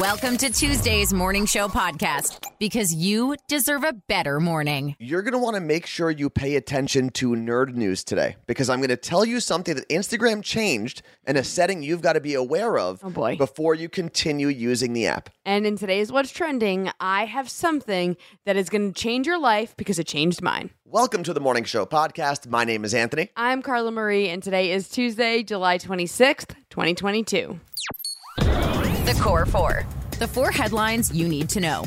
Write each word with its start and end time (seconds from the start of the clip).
Welcome 0.00 0.38
to 0.38 0.50
Tuesday's 0.50 1.12
Morning 1.12 1.44
Show 1.44 1.68
podcast 1.68 2.44
because 2.58 2.94
you 2.94 3.36
deserve 3.48 3.84
a 3.84 3.92
better 3.92 4.40
morning. 4.40 4.96
You're 4.98 5.20
going 5.20 5.32
to 5.34 5.38
want 5.38 5.56
to 5.56 5.60
make 5.60 5.84
sure 5.84 6.10
you 6.10 6.30
pay 6.30 6.56
attention 6.56 7.10
to 7.10 7.30
nerd 7.32 7.74
news 7.74 8.02
today 8.02 8.36
because 8.46 8.70
I'm 8.70 8.78
going 8.78 8.88
to 8.88 8.96
tell 8.96 9.24
you 9.26 9.40
something 9.40 9.74
that 9.74 9.86
Instagram 9.90 10.42
changed 10.42 11.02
and 11.24 11.36
a 11.36 11.44
setting 11.44 11.82
you've 11.82 12.00
got 12.00 12.14
to 12.14 12.20
be 12.20 12.32
aware 12.34 12.78
of 12.78 13.00
Oh, 13.04 13.10
boy. 13.10 13.36
before 13.36 13.74
you 13.74 13.88
continue 13.90 14.48
using 14.48 14.92
the 14.94 15.06
app. 15.06 15.28
And 15.44 15.66
in 15.66 15.76
today's 15.76 16.10
What's 16.10 16.30
Trending, 16.32 16.90
I 17.00 17.26
have 17.26 17.50
something 17.50 18.16
that 18.46 18.56
is 18.56 18.70
going 18.70 18.92
to 18.94 18.98
change 19.00 19.26
your 19.26 19.38
life 19.38 19.76
because 19.76 19.98
it 19.98 20.06
changed 20.06 20.40
mine. 20.40 20.70
Welcome 20.84 21.24
to 21.24 21.34
the 21.34 21.40
Morning 21.40 21.64
Show 21.64 21.84
podcast. 21.84 22.46
My 22.48 22.64
name 22.64 22.84
is 22.84 22.94
Anthony. 22.94 23.30
I'm 23.36 23.60
Carla 23.60 23.90
Marie, 23.90 24.28
and 24.28 24.42
today 24.42 24.72
is 24.72 24.88
Tuesday, 24.88 25.42
July 25.42 25.76
26th, 25.78 26.54
2022. 26.70 27.60
The 29.06 29.18
Core 29.20 29.46
Four. 29.46 29.86
The 30.18 30.28
four 30.28 30.50
headlines 30.52 31.12
you 31.12 31.26
need 31.26 31.48
to 31.50 31.60
know. 31.60 31.84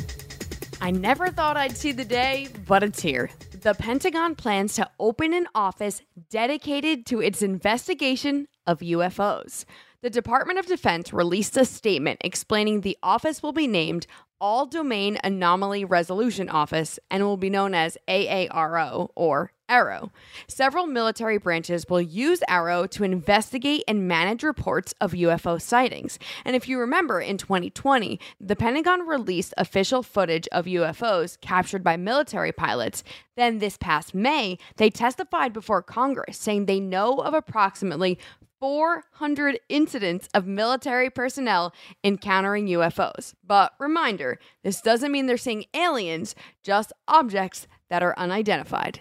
I 0.80 0.90
never 0.90 1.30
thought 1.30 1.56
I'd 1.56 1.76
see 1.76 1.92
the 1.92 2.04
day, 2.04 2.48
but 2.66 2.82
it's 2.82 3.00
here. 3.00 3.30
The 3.62 3.72
Pentagon 3.72 4.34
plans 4.34 4.74
to 4.74 4.90
open 4.98 5.32
an 5.32 5.46
office 5.54 6.02
dedicated 6.28 7.06
to 7.06 7.22
its 7.22 7.40
investigation 7.40 8.48
of 8.66 8.80
UFOs. 8.80 9.64
The 10.02 10.10
Department 10.10 10.58
of 10.58 10.66
Defense 10.66 11.12
released 11.12 11.56
a 11.56 11.64
statement 11.64 12.20
explaining 12.22 12.80
the 12.80 12.98
office 13.02 13.42
will 13.42 13.52
be 13.52 13.68
named 13.68 14.06
All 14.40 14.66
Domain 14.66 15.16
Anomaly 15.24 15.86
Resolution 15.86 16.50
Office 16.50 16.98
and 17.10 17.22
will 17.22 17.38
be 17.38 17.48
known 17.48 17.74
as 17.74 17.96
AARO 18.06 19.08
or 19.14 19.52
ARROW. 19.68 20.10
Several 20.46 20.86
military 20.86 21.38
branches 21.38 21.86
will 21.88 22.00
use 22.00 22.42
ARROW 22.48 22.86
to 22.86 23.04
investigate 23.04 23.84
and 23.88 24.06
manage 24.06 24.42
reports 24.42 24.94
of 25.00 25.12
UFO 25.12 25.60
sightings. 25.60 26.18
And 26.44 26.54
if 26.54 26.68
you 26.68 26.78
remember, 26.78 27.20
in 27.20 27.38
2020, 27.38 28.20
the 28.40 28.56
Pentagon 28.56 29.06
released 29.06 29.54
official 29.56 30.02
footage 30.02 30.48
of 30.52 30.66
UFOs 30.66 31.40
captured 31.40 31.82
by 31.82 31.96
military 31.96 32.52
pilots. 32.52 33.02
Then, 33.36 33.58
this 33.58 33.76
past 33.76 34.14
May, 34.14 34.58
they 34.76 34.90
testified 34.90 35.52
before 35.52 35.82
Congress 35.82 36.38
saying 36.38 36.66
they 36.66 36.80
know 36.80 37.18
of 37.18 37.34
approximately 37.34 38.18
400 38.60 39.60
incidents 39.68 40.28
of 40.32 40.46
military 40.46 41.10
personnel 41.10 41.74
encountering 42.02 42.66
UFOs. 42.68 43.34
But 43.46 43.74
reminder, 43.78 44.38
this 44.62 44.80
doesn't 44.80 45.12
mean 45.12 45.26
they're 45.26 45.36
seeing 45.36 45.66
aliens, 45.74 46.34
just 46.62 46.92
objects 47.06 47.66
that 47.90 48.02
are 48.02 48.18
unidentified. 48.18 49.00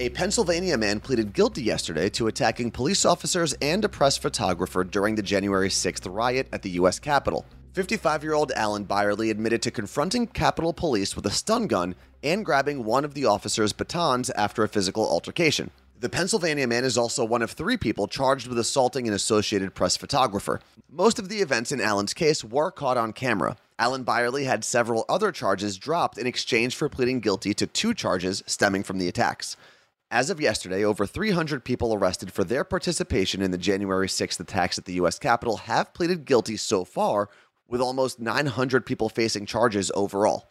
A 0.00 0.10
Pennsylvania 0.10 0.78
man 0.78 1.00
pleaded 1.00 1.32
guilty 1.32 1.60
yesterday 1.60 2.08
to 2.10 2.28
attacking 2.28 2.70
police 2.70 3.04
officers 3.04 3.52
and 3.54 3.84
a 3.84 3.88
press 3.88 4.16
photographer 4.16 4.84
during 4.84 5.16
the 5.16 5.24
January 5.24 5.68
6th 5.68 6.06
riot 6.08 6.46
at 6.52 6.62
the 6.62 6.70
U.S. 6.70 7.00
Capitol. 7.00 7.44
55 7.72 8.22
year 8.22 8.34
old 8.34 8.52
Alan 8.52 8.84
Byerly 8.84 9.28
admitted 9.28 9.60
to 9.62 9.72
confronting 9.72 10.28
Capitol 10.28 10.72
Police 10.72 11.16
with 11.16 11.26
a 11.26 11.32
stun 11.32 11.66
gun 11.66 11.96
and 12.22 12.44
grabbing 12.44 12.84
one 12.84 13.04
of 13.04 13.14
the 13.14 13.24
officers' 13.24 13.72
batons 13.72 14.30
after 14.30 14.62
a 14.62 14.68
physical 14.68 15.04
altercation. 15.04 15.72
The 15.98 16.08
Pennsylvania 16.08 16.68
man 16.68 16.84
is 16.84 16.96
also 16.96 17.24
one 17.24 17.42
of 17.42 17.50
three 17.50 17.76
people 17.76 18.06
charged 18.06 18.46
with 18.46 18.60
assaulting 18.60 19.08
an 19.08 19.14
Associated 19.14 19.74
Press 19.74 19.96
photographer. 19.96 20.60
Most 20.88 21.18
of 21.18 21.28
the 21.28 21.38
events 21.38 21.72
in 21.72 21.80
Alan's 21.80 22.14
case 22.14 22.44
were 22.44 22.70
caught 22.70 22.96
on 22.96 23.12
camera. 23.12 23.56
Alan 23.80 24.04
Byerly 24.04 24.44
had 24.44 24.64
several 24.64 25.04
other 25.08 25.32
charges 25.32 25.76
dropped 25.76 26.18
in 26.18 26.26
exchange 26.28 26.76
for 26.76 26.88
pleading 26.88 27.18
guilty 27.18 27.52
to 27.54 27.66
two 27.66 27.94
charges 27.94 28.44
stemming 28.46 28.84
from 28.84 28.98
the 28.98 29.08
attacks. 29.08 29.56
As 30.10 30.30
of 30.30 30.40
yesterday, 30.40 30.86
over 30.86 31.04
300 31.04 31.66
people 31.66 31.92
arrested 31.92 32.32
for 32.32 32.42
their 32.42 32.64
participation 32.64 33.42
in 33.42 33.50
the 33.50 33.58
January 33.58 34.08
6th 34.08 34.40
attacks 34.40 34.78
at 34.78 34.86
the 34.86 34.94
U.S. 34.94 35.18
Capitol 35.18 35.58
have 35.58 35.92
pleaded 35.92 36.24
guilty 36.24 36.56
so 36.56 36.82
far, 36.86 37.28
with 37.68 37.82
almost 37.82 38.18
900 38.18 38.86
people 38.86 39.10
facing 39.10 39.44
charges 39.44 39.92
overall. 39.94 40.48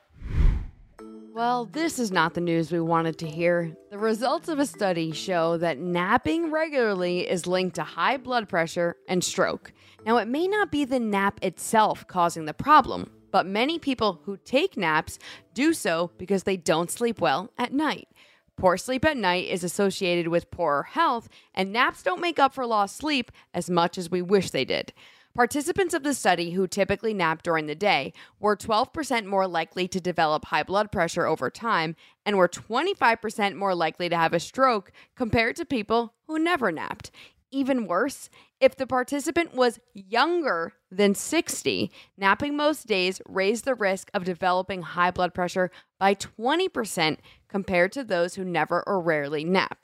Well, 1.33 1.66
this 1.66 1.97
is 1.97 2.11
not 2.11 2.36
the 2.36 2.41
news 2.41 2.72
we 2.72 2.80
wanted 2.80 3.17
to 3.17 3.27
hear. 3.27 3.75
The 3.89 3.97
results 3.97 4.47
of 4.47 4.59
a 4.59 4.66
study 4.67 5.11
show 5.11 5.58
that 5.58 5.80
napping 5.80 6.52
regularly 6.52 7.27
is 7.27 7.48
linked 7.48 7.77
to 7.77 7.83
high 7.83 8.17
blood 8.17 8.48
pressure 8.48 8.95
and 9.08 9.23
stroke. 9.23 9.73
Now, 10.05 10.17
it 10.17 10.27
may 10.27 10.48
not 10.48 10.71
be 10.71 10.86
the 10.86 10.99
nap 10.99 11.39
itself 11.42 12.05
causing 12.05 12.45
the 12.45 12.54
problem, 12.54 13.10
but 13.31 13.48
many 13.48 13.80
people 13.80 14.21
who 14.26 14.37
take 14.37 14.77
naps 14.77 15.17
do 15.55 15.73
so 15.73 16.11
because 16.20 16.43
they 16.43 16.58
don't 16.58 16.92
sleep 16.92 17.20
well 17.20 17.52
at 17.58 17.73
night. 17.73 18.08
Poor 18.57 18.75
sleep 18.75 19.05
at 19.05 19.15
night 19.15 19.47
is 19.47 19.63
associated 19.63 20.29
with 20.29 20.49
poorer 20.49 20.83
health, 20.83 21.29
and 21.53 21.71
naps 21.71 22.01
don't 22.01 22.19
make 22.19 22.39
up 22.39 22.55
for 22.55 22.65
lost 22.65 22.97
sleep 22.97 23.31
as 23.53 23.69
much 23.69 23.99
as 23.99 24.09
we 24.09 24.19
wish 24.19 24.49
they 24.49 24.65
did. 24.65 24.93
Participants 25.35 25.93
of 25.93 26.01
the 26.01 26.15
study 26.15 26.49
who 26.51 26.65
typically 26.65 27.13
nap 27.13 27.43
during 27.43 27.67
the 27.67 27.75
day 27.75 28.11
were 28.39 28.57
12% 28.57 29.25
more 29.25 29.47
likely 29.47 29.87
to 29.87 30.01
develop 30.01 30.45
high 30.45 30.63
blood 30.63 30.91
pressure 30.91 31.27
over 31.27 31.51
time 31.51 31.95
and 32.25 32.35
were 32.35 32.47
25% 32.47 33.55
more 33.55 33.75
likely 33.75 34.09
to 34.09 34.17
have 34.17 34.33
a 34.33 34.39
stroke 34.39 34.91
compared 35.15 35.55
to 35.57 35.63
people 35.63 36.15
who 36.25 36.39
never 36.39 36.71
napped. 36.71 37.11
Even 37.51 37.85
worse, 37.85 38.31
if 38.59 38.75
the 38.75 38.87
participant 38.87 39.53
was 39.53 39.79
younger 39.93 40.73
than 40.89 41.13
60, 41.15 41.91
napping 42.17 42.55
most 42.55 42.87
days 42.87 43.21
raised 43.27 43.65
the 43.65 43.75
risk 43.75 44.09
of 44.13 44.23
developing 44.23 44.81
high 44.81 45.11
blood 45.11 45.33
pressure 45.33 45.71
by 45.99 46.15
20% 46.15 47.17
compared 47.47 47.91
to 47.91 48.03
those 48.03 48.35
who 48.35 48.43
never 48.43 48.83
or 48.87 48.99
rarely 48.99 49.43
nap. 49.43 49.79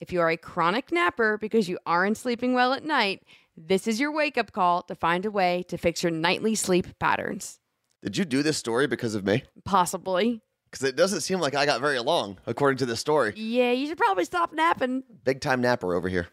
If 0.00 0.12
you 0.12 0.20
are 0.20 0.30
a 0.30 0.36
chronic 0.36 0.92
napper 0.92 1.38
because 1.38 1.68
you 1.68 1.78
aren't 1.86 2.16
sleeping 2.16 2.54
well 2.54 2.72
at 2.72 2.84
night, 2.84 3.22
this 3.56 3.88
is 3.88 3.98
your 3.98 4.12
wake 4.12 4.38
up 4.38 4.52
call 4.52 4.82
to 4.82 4.94
find 4.94 5.24
a 5.24 5.30
way 5.30 5.64
to 5.68 5.76
fix 5.76 6.02
your 6.02 6.12
nightly 6.12 6.54
sleep 6.54 6.98
patterns. 6.98 7.58
Did 8.02 8.16
you 8.16 8.24
do 8.24 8.42
this 8.44 8.56
story 8.56 8.86
because 8.86 9.16
of 9.16 9.24
me? 9.24 9.42
Possibly. 9.64 10.42
Because 10.70 10.86
it 10.86 10.96
doesn't 10.96 11.22
seem 11.22 11.40
like 11.40 11.56
I 11.56 11.66
got 11.66 11.80
very 11.80 11.98
long, 11.98 12.38
according 12.46 12.78
to 12.78 12.86
this 12.86 13.00
story. 13.00 13.32
Yeah, 13.34 13.72
you 13.72 13.86
should 13.86 13.98
probably 13.98 14.24
stop 14.24 14.52
napping. 14.52 15.02
Big 15.24 15.40
time 15.40 15.60
napper 15.60 15.94
over 15.94 16.08
here. 16.08 16.28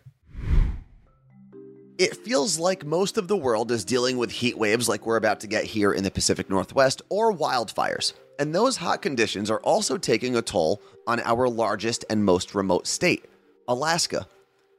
It 1.97 2.17
feels 2.17 2.59
like 2.59 2.85
most 2.85 3.17
of 3.17 3.29
the 3.29 3.38
world 3.38 3.72
is 3.72 3.85
dealing 3.85 4.17
with 4.17 4.29
heat 4.29 4.57
waves 4.57 4.89
like 4.89 5.06
we're 5.06 5.16
about 5.16 5.39
to 5.39 5.47
get 5.47 5.63
here 5.63 5.94
in 5.94 6.03
the 6.03 6.11
Pacific 6.11 6.50
Northwest 6.50 7.01
or 7.07 7.33
wildfires. 7.33 8.11
And 8.38 8.53
those 8.53 8.75
hot 8.75 9.01
conditions 9.01 9.50
are 9.50 9.61
also 9.61 9.97
taking 9.97 10.35
a 10.35 10.41
toll 10.41 10.81
on 11.07 11.22
our 11.22 11.47
largest 11.47 12.03
and 12.09 12.25
most 12.25 12.53
remote 12.53 12.85
state, 12.85 13.23
Alaska. 13.69 14.28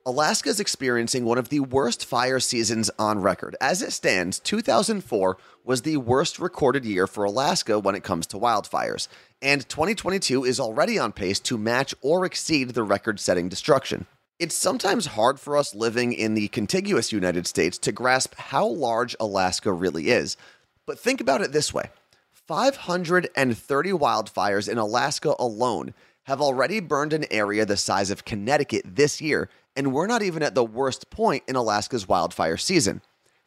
Alaska 0.04 0.50
is 0.50 0.60
experiencing 0.60 1.24
one 1.24 1.38
of 1.38 1.48
the 1.48 1.60
worst 1.60 2.04
fire 2.04 2.38
seasons 2.38 2.90
on 2.98 3.22
record. 3.22 3.56
As 3.62 3.80
it 3.80 3.92
stands, 3.92 4.38
2004 4.38 5.38
was 5.64 5.82
the 5.82 5.96
worst 5.96 6.38
recorded 6.38 6.84
year 6.84 7.06
for 7.06 7.24
Alaska 7.24 7.78
when 7.78 7.94
it 7.94 8.04
comes 8.04 8.26
to 8.26 8.38
wildfires, 8.38 9.08
and 9.40 9.66
2022 9.70 10.44
is 10.44 10.60
already 10.60 10.98
on 10.98 11.12
pace 11.12 11.40
to 11.40 11.56
match 11.56 11.94
or 12.02 12.26
exceed 12.26 12.70
the 12.70 12.82
record 12.82 13.18
setting 13.18 13.48
destruction. 13.48 14.06
It's 14.38 14.54
sometimes 14.54 15.06
hard 15.06 15.40
for 15.40 15.56
us 15.56 15.74
living 15.74 16.12
in 16.12 16.34
the 16.34 16.48
contiguous 16.48 17.10
United 17.10 17.46
States 17.46 17.78
to 17.78 17.90
grasp 17.90 18.34
how 18.34 18.66
large 18.66 19.16
Alaska 19.18 19.72
really 19.72 20.10
is. 20.10 20.36
But 20.84 20.98
think 20.98 21.22
about 21.22 21.40
it 21.40 21.52
this 21.52 21.72
way 21.72 21.88
530 22.32 23.90
wildfires 23.92 24.68
in 24.68 24.76
Alaska 24.76 25.34
alone 25.38 25.94
have 26.24 26.42
already 26.42 26.80
burned 26.80 27.14
an 27.14 27.24
area 27.30 27.64
the 27.64 27.78
size 27.78 28.10
of 28.10 28.26
Connecticut 28.26 28.82
this 28.84 29.22
year, 29.22 29.48
and 29.74 29.94
we're 29.94 30.06
not 30.06 30.20
even 30.20 30.42
at 30.42 30.54
the 30.54 30.64
worst 30.64 31.08
point 31.08 31.42
in 31.48 31.56
Alaska's 31.56 32.06
wildfire 32.06 32.58
season. 32.58 33.00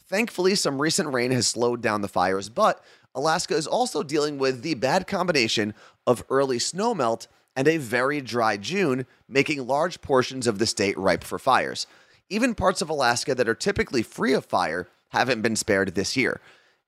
Thankfully, 0.08 0.56
some 0.56 0.82
recent 0.82 1.14
rain 1.14 1.30
has 1.30 1.46
slowed 1.46 1.84
down 1.84 2.02
the 2.02 2.08
fires, 2.08 2.50
but 2.50 2.84
Alaska 3.14 3.56
is 3.56 3.68
also 3.68 4.02
dealing 4.02 4.40
with 4.40 4.64
the 4.64 4.74
bad 4.74 5.06
combination 5.06 5.76
of 6.08 6.24
early 6.32 6.58
snowmelt 6.58 7.28
and 7.59 7.68
a 7.68 7.75
very 7.75 8.22
dry 8.22 8.56
June, 8.56 9.06
making 9.28 9.68
large 9.68 10.00
portions 10.00 10.47
of 10.47 10.59
the 10.59 10.66
state 10.66 10.97
ripe 10.97 11.25
for 11.25 11.38
fires. 11.38 11.88
Even 12.30 12.56
parts 12.56 12.81
of 12.81 12.90
Alaska 12.90 13.36
that 13.36 13.50
are 13.50 13.53
typically 13.53 14.02
free 14.02 14.31
of 14.31 14.46
fire 14.46 14.88
haven't 15.09 15.42
been 15.42 15.58
spared 15.58 15.94
this 15.94 16.16
year. 16.16 16.40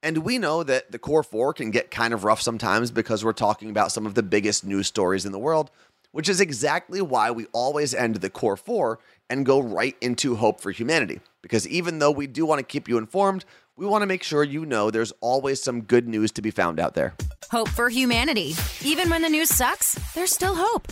And 0.01 0.19
we 0.19 0.37
know 0.37 0.63
that 0.63 0.93
the 0.93 0.97
Core 0.97 1.23
4 1.23 1.55
can 1.55 1.71
get 1.71 1.91
kind 1.91 2.13
of 2.13 2.23
rough 2.23 2.41
sometimes 2.41 2.89
because 2.89 3.25
we're 3.25 3.33
talking 3.33 3.69
about 3.69 3.91
some 3.91 4.05
of 4.05 4.13
the 4.13 4.23
biggest 4.23 4.63
news 4.63 4.87
stories 4.87 5.25
in 5.25 5.33
the 5.33 5.39
world, 5.39 5.71
which 6.13 6.29
is 6.29 6.39
exactly 6.39 7.01
why 7.01 7.31
we 7.31 7.47
always 7.51 7.93
end 7.93 8.15
the 8.15 8.29
Core 8.29 8.55
4 8.55 8.97
and 9.29 9.45
go 9.45 9.59
right 9.59 9.97
into 9.99 10.37
Hope 10.37 10.61
for 10.61 10.71
Humanity. 10.71 11.19
Because 11.41 11.67
even 11.67 11.99
though 11.99 12.11
we 12.11 12.27
do 12.27 12.45
want 12.45 12.59
to 12.59 12.63
keep 12.63 12.87
you 12.87 12.97
informed, 12.97 13.43
we 13.77 13.85
want 13.85 14.01
to 14.01 14.05
make 14.07 14.23
sure 14.23 14.43
you 14.43 14.65
know 14.65 14.91
there's 14.91 15.13
always 15.21 15.61
some 15.61 15.81
good 15.81 16.07
news 16.07 16.31
to 16.33 16.41
be 16.41 16.51
found 16.51 16.79
out 16.79 16.93
there. 16.93 17.13
Hope 17.51 17.69
for 17.69 17.89
humanity. 17.89 18.55
Even 18.83 19.09
when 19.09 19.21
the 19.21 19.29
news 19.29 19.49
sucks, 19.49 19.93
there's 20.13 20.31
still 20.31 20.55
hope. 20.55 20.87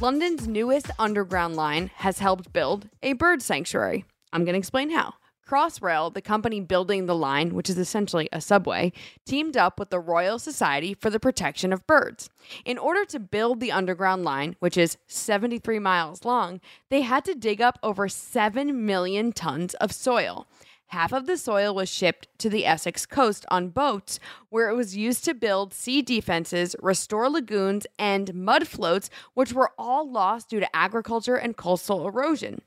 London's 0.00 0.46
newest 0.46 0.90
underground 0.98 1.56
line 1.56 1.90
has 1.96 2.18
helped 2.18 2.52
build 2.52 2.88
a 3.02 3.14
bird 3.14 3.42
sanctuary. 3.42 4.04
I'm 4.32 4.44
going 4.44 4.54
to 4.54 4.58
explain 4.58 4.90
how. 4.90 5.14
Crossrail, 5.48 6.12
the 6.12 6.20
company 6.20 6.60
building 6.60 7.06
the 7.06 7.14
line, 7.14 7.54
which 7.54 7.70
is 7.70 7.78
essentially 7.78 8.28
a 8.30 8.40
subway, 8.40 8.92
teamed 9.24 9.56
up 9.56 9.78
with 9.80 9.88
the 9.88 9.98
Royal 9.98 10.38
Society 10.38 10.92
for 10.92 11.08
the 11.08 11.18
Protection 11.18 11.72
of 11.72 11.86
Birds. 11.86 12.28
In 12.66 12.76
order 12.76 13.06
to 13.06 13.18
build 13.18 13.58
the 13.58 13.72
underground 13.72 14.24
line, 14.24 14.56
which 14.58 14.76
is 14.76 14.98
73 15.06 15.78
miles 15.78 16.26
long, 16.26 16.60
they 16.90 17.00
had 17.00 17.24
to 17.24 17.34
dig 17.34 17.62
up 17.62 17.78
over 17.82 18.08
7 18.10 18.84
million 18.84 19.32
tons 19.32 19.72
of 19.74 19.90
soil. 19.90 20.46
Half 20.88 21.12
of 21.12 21.26
the 21.26 21.36
soil 21.36 21.74
was 21.74 21.90
shipped 21.90 22.28
to 22.38 22.48
the 22.48 22.64
Essex 22.64 23.04
coast 23.04 23.44
on 23.50 23.68
boats, 23.68 24.18
where 24.48 24.70
it 24.70 24.74
was 24.74 24.96
used 24.96 25.22
to 25.26 25.34
build 25.34 25.74
sea 25.74 26.00
defenses, 26.00 26.74
restore 26.80 27.28
lagoons, 27.28 27.86
and 27.98 28.32
mud 28.32 28.66
floats, 28.66 29.10
which 29.34 29.52
were 29.52 29.72
all 29.76 30.10
lost 30.10 30.48
due 30.48 30.60
to 30.60 30.76
agriculture 30.76 31.36
and 31.36 31.58
coastal 31.58 32.08
erosion. 32.08 32.62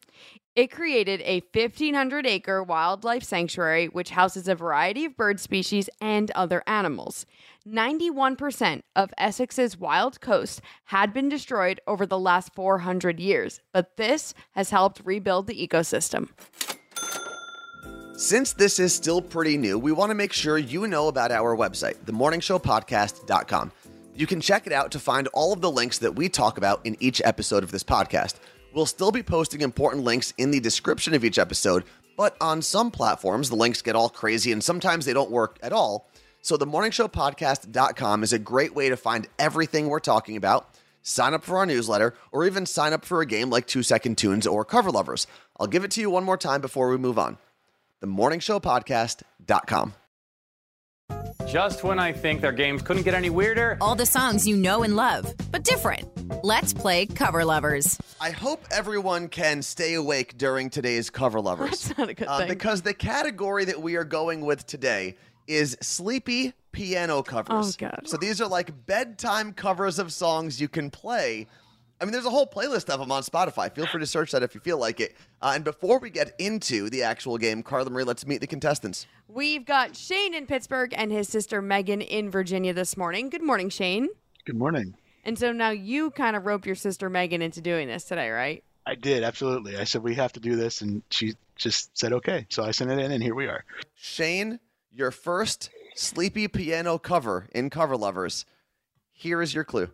It 0.55 0.69
created 0.69 1.21
a 1.21 1.41
1,500 1.51 2.27
acre 2.27 2.61
wildlife 2.61 3.23
sanctuary, 3.23 3.87
which 3.87 4.11
houses 4.11 4.47
a 4.47 4.53
variety 4.53 5.05
of 5.05 5.17
bird 5.17 5.39
species 5.39 5.89
and 5.99 6.29
other 6.31 6.61
animals. 6.67 7.25
91% 7.67 8.83
of 8.95 9.13
Essex's 9.17 9.79
wild 9.79 10.21
coast 10.21 10.61
had 10.85 11.11
been 11.11 11.29
destroyed 11.29 11.79
over 11.87 12.05
the 12.05 12.19
last 12.19 12.53
400 12.53 13.19
years, 13.19 13.61
but 13.73 13.97
this 13.97 14.35
has 14.51 14.69
helped 14.69 15.01
rebuild 15.05 15.47
the 15.47 15.67
ecosystem. 15.67 16.29
Since 18.21 18.53
this 18.53 18.77
is 18.77 18.93
still 18.93 19.19
pretty 19.19 19.57
new, 19.57 19.79
we 19.79 19.91
want 19.91 20.11
to 20.11 20.15
make 20.15 20.31
sure 20.31 20.55
you 20.55 20.85
know 20.85 21.07
about 21.07 21.31
our 21.31 21.57
website, 21.57 21.95
themorningshowpodcast.com. 22.05 23.71
You 24.13 24.27
can 24.27 24.39
check 24.39 24.67
it 24.67 24.73
out 24.73 24.91
to 24.91 24.99
find 24.99 25.27
all 25.29 25.51
of 25.53 25.61
the 25.61 25.71
links 25.71 25.97
that 25.97 26.15
we 26.15 26.29
talk 26.29 26.59
about 26.59 26.85
in 26.85 26.95
each 26.99 27.19
episode 27.25 27.63
of 27.63 27.71
this 27.71 27.83
podcast. 27.83 28.35
We'll 28.75 28.85
still 28.85 29.11
be 29.11 29.23
posting 29.23 29.61
important 29.61 30.03
links 30.03 30.35
in 30.37 30.51
the 30.51 30.59
description 30.59 31.15
of 31.15 31.25
each 31.25 31.39
episode, 31.39 31.83
but 32.15 32.37
on 32.39 32.61
some 32.61 32.91
platforms, 32.91 33.49
the 33.49 33.55
links 33.55 33.81
get 33.81 33.95
all 33.95 34.07
crazy 34.07 34.51
and 34.51 34.63
sometimes 34.63 35.05
they 35.05 35.13
don't 35.13 35.31
work 35.31 35.57
at 35.63 35.73
all. 35.73 36.07
So, 36.43 36.57
themorningshowpodcast.com 36.57 38.21
is 38.21 38.33
a 38.33 38.39
great 38.39 38.75
way 38.75 38.89
to 38.89 38.97
find 38.97 39.27
everything 39.39 39.87
we're 39.87 39.99
talking 39.99 40.37
about, 40.37 40.69
sign 41.01 41.33
up 41.33 41.43
for 41.43 41.57
our 41.57 41.65
newsletter, 41.65 42.13
or 42.31 42.45
even 42.45 42.67
sign 42.67 42.93
up 42.93 43.03
for 43.03 43.21
a 43.21 43.25
game 43.25 43.49
like 43.49 43.65
Two 43.65 43.81
Second 43.81 44.19
Tunes 44.19 44.45
or 44.45 44.63
Cover 44.63 44.91
Lovers. 44.91 45.25
I'll 45.59 45.65
give 45.65 45.83
it 45.83 45.89
to 45.91 46.01
you 46.01 46.11
one 46.11 46.23
more 46.23 46.37
time 46.37 46.61
before 46.61 46.87
we 46.87 46.97
move 46.97 47.17
on. 47.17 47.39
Themorningshowpodcast.com. 48.03 49.93
Just 51.47 51.83
when 51.83 51.99
I 51.99 52.13
think 52.13 52.39
their 52.41 52.51
games 52.53 52.81
couldn't 52.81 53.03
get 53.03 53.13
any 53.13 53.29
weirder. 53.29 53.77
All 53.81 53.95
the 53.95 54.05
songs 54.05 54.47
you 54.47 54.55
know 54.55 54.83
and 54.83 54.95
love, 54.95 55.33
but 55.51 55.63
different. 55.63 56.07
Let's 56.43 56.71
play 56.73 57.05
Cover 57.05 57.43
Lovers. 57.43 57.99
I 58.21 58.31
hope 58.31 58.63
everyone 58.71 59.27
can 59.27 59.61
stay 59.61 59.95
awake 59.95 60.37
during 60.37 60.69
today's 60.69 61.09
Cover 61.09 61.41
Lovers. 61.41 61.83
That's 61.83 61.97
not 61.97 62.09
a 62.09 62.13
good 62.13 62.27
Uh, 62.27 62.39
thing. 62.39 62.47
Because 62.47 62.83
the 62.83 62.93
category 62.93 63.65
that 63.65 63.81
we 63.81 63.95
are 63.97 64.05
going 64.05 64.41
with 64.41 64.65
today 64.65 65.17
is 65.47 65.75
sleepy 65.81 66.53
piano 66.71 67.21
covers. 67.23 67.75
Oh, 67.75 67.89
God. 67.89 68.03
So 68.07 68.15
these 68.15 68.39
are 68.39 68.47
like 68.47 68.85
bedtime 68.85 69.51
covers 69.51 69.99
of 69.99 70.13
songs 70.13 70.61
you 70.61 70.69
can 70.69 70.89
play. 70.89 71.47
I 72.01 72.03
mean, 72.03 72.13
there's 72.13 72.25
a 72.25 72.31
whole 72.31 72.47
playlist 72.47 72.89
of 72.89 72.99
them 72.99 73.11
on 73.11 73.21
Spotify. 73.21 73.71
Feel 73.71 73.85
free 73.85 73.99
to 73.99 74.07
search 74.07 74.31
that 74.31 74.41
if 74.41 74.55
you 74.55 74.61
feel 74.61 74.79
like 74.79 74.99
it. 74.99 75.15
Uh, 75.39 75.51
and 75.53 75.63
before 75.63 75.99
we 75.99 76.09
get 76.09 76.33
into 76.39 76.89
the 76.89 77.03
actual 77.03 77.37
game, 77.37 77.61
Carla 77.61 77.91
Marie, 77.91 78.03
let's 78.03 78.25
meet 78.25 78.41
the 78.41 78.47
contestants. 78.47 79.05
We've 79.27 79.63
got 79.63 79.95
Shane 79.95 80.33
in 80.33 80.47
Pittsburgh 80.47 80.95
and 80.97 81.11
his 81.11 81.29
sister 81.29 81.61
Megan 81.61 82.01
in 82.01 82.31
Virginia 82.31 82.73
this 82.73 82.97
morning. 82.97 83.29
Good 83.29 83.43
morning, 83.43 83.69
Shane. 83.69 84.09
Good 84.45 84.55
morning. 84.55 84.95
And 85.23 85.37
so 85.37 85.51
now 85.51 85.69
you 85.69 86.09
kind 86.09 86.35
of 86.35 86.47
roped 86.47 86.65
your 86.65 86.73
sister 86.73 87.07
Megan 87.07 87.43
into 87.43 87.61
doing 87.61 87.87
this 87.87 88.05
today, 88.05 88.31
right? 88.31 88.63
I 88.87 88.95
did 88.95 89.21
absolutely. 89.23 89.77
I 89.77 89.83
said 89.83 90.01
we 90.01 90.15
have 90.15 90.33
to 90.33 90.39
do 90.39 90.55
this, 90.55 90.81
and 90.81 91.03
she 91.11 91.35
just 91.55 91.95
said 91.95 92.13
okay. 92.13 92.47
So 92.49 92.63
I 92.63 92.71
sent 92.71 92.89
it 92.89 92.97
in, 92.97 93.11
and 93.11 93.21
here 93.21 93.35
we 93.35 93.45
are. 93.45 93.63
Shane, 93.93 94.59
your 94.89 95.11
first 95.11 95.69
sleepy 95.95 96.47
piano 96.47 96.97
cover 96.97 97.47
in 97.53 97.69
Cover 97.69 97.95
Lovers. 97.95 98.43
Here 99.11 99.39
is 99.39 99.53
your 99.53 99.63
clue. 99.63 99.91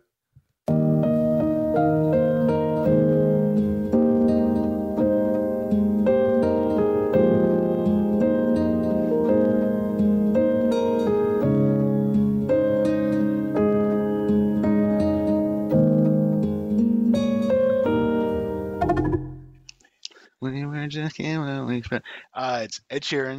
Kidding 21.82 22.00
when 22.34 22.42
Uh, 22.44 22.60
it's 22.64 22.80
Ed 22.90 23.02
Sheeran. 23.02 23.36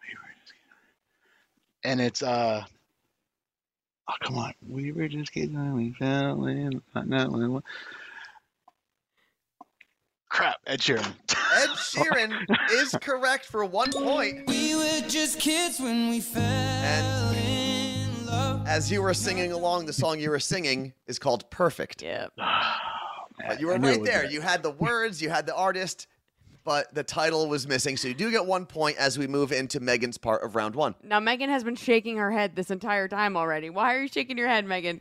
We 0.00 0.14
were 0.14 0.34
just 0.40 0.52
kidding. 0.52 1.90
And 1.92 2.00
it's 2.00 2.22
uh. 2.22 2.64
Oh 4.08 4.14
come 4.24 4.38
on! 4.38 4.52
We 4.68 4.90
were 4.92 5.06
just 5.08 5.30
kidding 5.32 5.54
when 5.54 5.74
we 5.74 5.92
fell 5.92 6.44
in. 6.46 6.82
Not 6.94 7.30
when 7.30 7.62
Crap! 10.28 10.56
Ed 10.66 10.80
Sheeran. 10.80 11.12
Ed 11.56 11.68
Sheeran 11.76 12.44
is 12.72 12.96
correct 13.00 13.46
for 13.46 13.64
one 13.64 13.92
point. 13.92 14.46
We 14.46 14.74
were 14.76 15.00
just 15.08 15.40
kids 15.40 15.80
when 15.80 16.08
we 16.08 16.20
fell 16.20 16.42
And- 16.42 17.36
in 17.36 18.26
love. 18.26 18.66
As 18.66 18.90
you 18.92 19.02
were 19.02 19.14
singing 19.14 19.50
along, 19.52 19.86
the 19.86 19.92
song 19.92 20.20
you 20.20 20.30
were 20.30 20.38
singing 20.40 20.92
is 21.08 21.18
called 21.18 21.48
Perfect. 21.50 22.02
Yeah. 22.02 22.28
But 23.48 23.58
you 23.58 23.68
were 23.68 23.74
I 23.74 23.78
knew 23.78 23.88
it 23.88 23.90
right 23.96 24.04
there. 24.04 24.22
that. 24.24 24.32
You 24.32 24.42
had 24.42 24.62
the 24.62 24.70
words, 24.72 25.22
you 25.22 25.30
had 25.30 25.46
the 25.46 25.54
artist, 25.56 26.06
but 26.64 26.92
the 26.94 27.02
title 27.02 27.48
was 27.48 27.66
missing. 27.66 27.96
So 27.96 28.08
you 28.08 28.14
do 28.14 28.30
get 28.30 28.46
one 28.46 28.66
point 28.66 28.96
as 28.98 29.18
we 29.18 29.26
move 29.26 29.52
into 29.52 29.80
Megan's 29.80 30.18
part 30.18 30.42
of 30.42 30.54
round 30.54 30.74
one. 30.74 30.94
Now 31.02 31.20
Megan 31.20 31.50
has 31.50 31.64
been 31.64 31.76
shaking 31.76 32.16
her 32.16 32.30
head 32.30 32.56
this 32.56 32.70
entire 32.70 33.08
time 33.08 33.36
already. 33.36 33.70
Why 33.70 33.94
are 33.94 34.02
you 34.02 34.08
shaking 34.08 34.38
your 34.38 34.48
head, 34.48 34.64
Megan? 34.66 35.00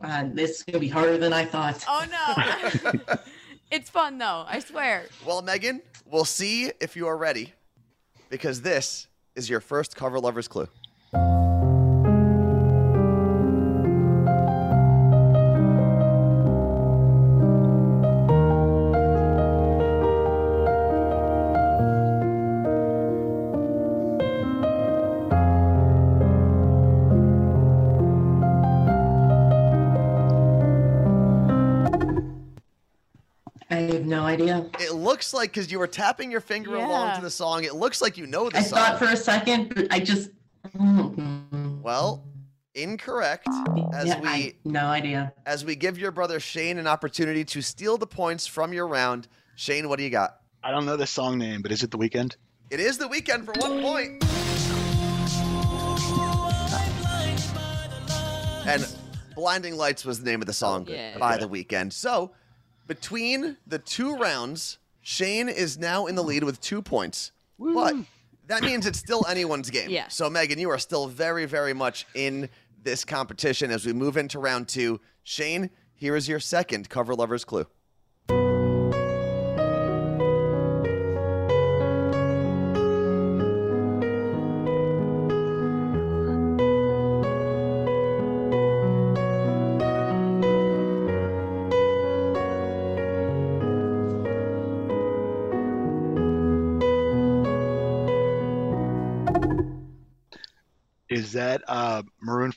Uh, 0.00 0.24
this 0.32 0.58
is 0.58 0.62
gonna 0.62 0.78
be 0.78 0.88
harder 0.88 1.18
than 1.18 1.32
I 1.32 1.44
thought. 1.44 1.84
Oh 1.88 2.04
no. 2.10 3.16
it's 3.70 3.90
fun 3.90 4.18
though, 4.18 4.44
I 4.46 4.60
swear. 4.60 5.06
Well, 5.24 5.42
Megan, 5.42 5.82
we'll 6.04 6.24
see 6.24 6.70
if 6.80 6.96
you 6.96 7.06
are 7.06 7.16
ready 7.16 7.52
because 8.28 8.62
this 8.62 9.08
is 9.34 9.48
your 9.48 9.60
first 9.60 9.96
cover 9.96 10.20
lover's 10.20 10.48
clue. 10.48 10.68
Have 34.06 34.20
no 34.20 34.24
idea. 34.24 34.70
It 34.78 34.94
looks 34.94 35.34
like 35.34 35.50
because 35.50 35.72
you 35.72 35.80
were 35.80 35.88
tapping 35.88 36.30
your 36.30 36.40
finger 36.40 36.76
along 36.76 37.16
to 37.16 37.22
the 37.22 37.30
song, 37.30 37.64
it 37.64 37.74
looks 37.74 38.00
like 38.00 38.16
you 38.16 38.26
know 38.28 38.48
the 38.48 38.58
I 38.58 38.62
song. 38.62 38.78
I 38.78 38.88
thought 38.90 38.98
for 39.00 39.06
a 39.06 39.16
second, 39.16 39.74
but 39.74 39.88
I 39.90 39.98
just. 39.98 40.30
Mm, 40.78 41.80
well, 41.82 42.24
incorrect. 42.76 43.48
As 43.92 44.06
yeah, 44.06 44.20
we 44.20 44.28
I, 44.28 44.54
no 44.64 44.86
idea. 44.86 45.32
as 45.44 45.64
we 45.64 45.74
give 45.74 45.98
your 45.98 46.12
brother 46.12 46.38
Shane 46.38 46.78
an 46.78 46.86
opportunity 46.86 47.44
to 47.46 47.60
steal 47.60 47.98
the 47.98 48.06
points 48.06 48.46
from 48.46 48.72
your 48.72 48.86
round. 48.86 49.26
Shane, 49.56 49.88
what 49.88 49.98
do 49.98 50.04
you 50.04 50.10
got? 50.10 50.36
I 50.62 50.70
don't 50.70 50.86
know 50.86 50.96
the 50.96 51.06
song 51.06 51.36
name, 51.36 51.60
but 51.60 51.72
is 51.72 51.82
it 51.82 51.90
the 51.90 51.98
Weeknd? 51.98 52.36
It 52.70 52.78
is 52.78 52.98
the 52.98 53.08
Weeknd 53.08 53.44
for 53.44 53.54
one 53.60 53.80
point. 53.80 54.24
And 58.68 58.86
Blinding 59.34 59.76
Lights 59.76 60.04
was 60.04 60.20
the 60.20 60.30
name 60.30 60.42
of 60.42 60.46
the 60.46 60.52
song 60.52 60.86
Yeah. 60.88 61.18
by 61.18 61.38
the 61.38 61.48
Weeknd. 61.48 61.92
So, 61.92 62.32
between 62.86 63.56
the 63.66 63.78
two 63.78 64.16
rounds, 64.16 64.78
Shane 65.02 65.48
is 65.48 65.78
now 65.78 66.06
in 66.06 66.14
the 66.14 66.22
lead 66.22 66.44
with 66.44 66.60
two 66.60 66.82
points. 66.82 67.32
But 67.58 67.94
that 68.48 68.62
means 68.62 68.86
it's 68.86 68.98
still 68.98 69.24
anyone's 69.28 69.70
game. 69.70 69.90
Yeah. 69.90 70.08
So, 70.08 70.28
Megan, 70.28 70.58
you 70.58 70.70
are 70.70 70.78
still 70.78 71.06
very, 71.06 71.46
very 71.46 71.72
much 71.72 72.06
in 72.14 72.48
this 72.82 73.04
competition 73.04 73.70
as 73.70 73.86
we 73.86 73.92
move 73.92 74.16
into 74.16 74.38
round 74.38 74.68
two. 74.68 75.00
Shane, 75.22 75.70
here 75.94 76.16
is 76.16 76.28
your 76.28 76.40
second 76.40 76.88
cover 76.88 77.14
lover's 77.14 77.44
clue. 77.44 77.66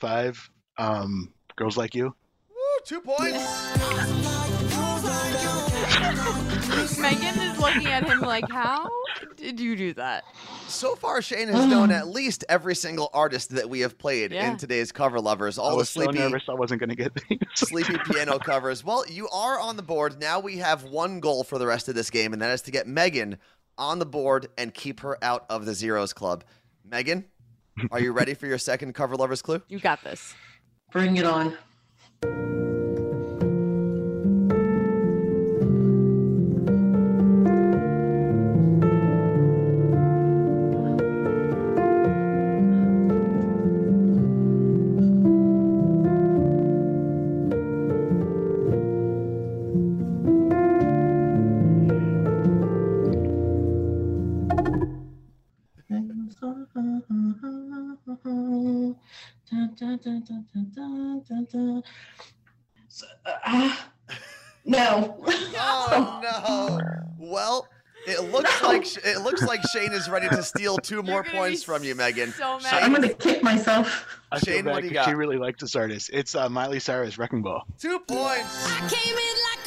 Five? 0.00 0.50
Um, 0.78 1.32
Girls 1.56 1.76
Like 1.76 1.94
You. 1.94 2.06
Woo, 2.48 2.56
two 2.86 3.00
points. 3.02 3.38
Megan 6.98 7.38
is 7.40 7.58
looking 7.58 7.86
at 7.86 8.04
him 8.08 8.20
like, 8.20 8.48
How 8.50 8.88
did 9.36 9.60
you 9.60 9.76
do 9.76 9.92
that? 9.94 10.24
So 10.68 10.94
far, 10.96 11.20
Shane 11.20 11.48
has 11.48 11.66
known 11.66 11.90
at 11.90 12.08
least 12.08 12.44
every 12.48 12.74
single 12.74 13.10
artist 13.12 13.50
that 13.50 13.68
we 13.68 13.80
have 13.80 13.98
played 13.98 14.32
Yeah. 14.32 14.50
in 14.50 14.56
today's 14.56 14.90
cover 14.92 15.20
lovers. 15.20 15.58
I 15.58 15.62
All 15.62 15.70
the 15.72 15.76
was 15.76 15.90
so 15.90 16.02
sleepy, 16.04 16.18
nervous 16.18 16.44
I 16.48 16.54
wasn't 16.54 16.80
going 16.80 16.90
to 16.90 16.96
get 16.96 17.12
these. 17.28 17.38
sleepy 17.54 17.96
piano 18.10 18.38
covers. 18.38 18.82
Well, 18.84 19.04
you 19.08 19.28
are 19.28 19.58
on 19.60 19.76
the 19.76 19.82
board. 19.82 20.18
Now 20.20 20.40
we 20.40 20.56
have 20.58 20.84
one 20.84 21.20
goal 21.20 21.44
for 21.44 21.58
the 21.58 21.66
rest 21.66 21.88
of 21.88 21.94
this 21.94 22.08
game, 22.10 22.32
and 22.32 22.40
that 22.40 22.50
is 22.52 22.62
to 22.62 22.70
get 22.70 22.86
Megan 22.86 23.36
on 23.76 23.98
the 23.98 24.06
board 24.06 24.46
and 24.56 24.72
keep 24.72 25.00
her 25.00 25.22
out 25.22 25.44
of 25.50 25.66
the 25.66 25.74
zeros 25.74 26.12
club. 26.12 26.44
Megan, 26.88 27.24
are 27.90 28.00
you 28.00 28.12
ready 28.12 28.34
for 28.34 28.46
your 28.46 28.58
second 28.58 28.94
cover 28.94 29.16
lovers 29.16 29.42
clue? 29.42 29.62
You 29.68 29.78
got 29.80 30.02
this. 30.04 30.34
Bring 30.92 31.16
it 31.16 31.24
on. 31.24 31.56
Shane 69.72 69.92
is 69.92 70.08
ready 70.08 70.28
to 70.28 70.42
steal 70.42 70.76
two 70.78 71.02
more 71.02 71.22
points 71.24 71.62
from 71.62 71.84
you, 71.84 71.94
Megan. 71.94 72.32
So 72.32 72.58
mad. 72.58 72.62
Shane, 72.70 72.82
I'm 72.82 72.92
gonna 72.92 73.08
kick 73.14 73.42
myself. 73.42 74.18
I 74.32 74.38
Shane, 74.38 74.64
bad 74.64 74.72
what 74.74 74.80
do 74.82 74.88
you 74.88 74.94
'cause 74.94 75.06
got? 75.06 75.10
She 75.10 75.14
really 75.14 75.36
liked 75.36 75.60
this 75.60 75.76
artist. 75.76 76.10
It's 76.12 76.34
uh, 76.34 76.48
Miley 76.48 76.80
Cyrus, 76.80 77.18
Wrecking 77.18 77.42
Ball. 77.42 77.64
two 77.78 77.98
points. 78.00 78.66
I 78.66 78.88
came 78.88 79.16
in 79.16 79.36
like 79.48 79.66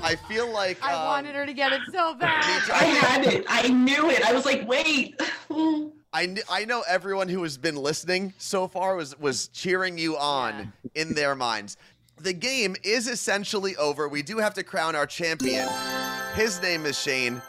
I 0.00 0.14
feel 0.16 0.50
like 0.50 0.82
I 0.82 0.92
um, 0.94 1.04
wanted 1.06 1.34
her 1.34 1.44
to 1.44 1.52
get 1.52 1.72
it 1.72 1.80
so 1.92 2.14
bad. 2.14 2.42
I 2.72 2.84
had 2.84 3.26
it. 3.26 3.44
I 3.48 3.68
knew 3.68 4.08
it. 4.10 4.22
I 4.22 4.32
was 4.32 4.44
like, 4.46 4.66
wait. 4.66 5.20
I, 5.50 6.24
kn- 6.26 6.38
I 6.50 6.64
know 6.64 6.82
everyone 6.88 7.28
who 7.28 7.42
has 7.42 7.58
been 7.58 7.76
listening 7.76 8.32
so 8.38 8.68
far 8.68 8.96
was 8.96 9.18
was 9.18 9.48
cheering 9.48 9.98
you 9.98 10.16
on 10.16 10.72
in 10.94 11.12
their 11.14 11.34
minds. 11.34 11.76
The 12.20 12.32
game 12.32 12.74
is 12.82 13.06
essentially 13.06 13.76
over. 13.76 14.08
We 14.08 14.22
do 14.22 14.38
have 14.38 14.54
to 14.54 14.64
crown 14.64 14.96
our 14.96 15.06
champion. 15.06 15.68
His 16.34 16.60
name 16.60 16.84
is 16.84 17.00
Shane. 17.00 17.40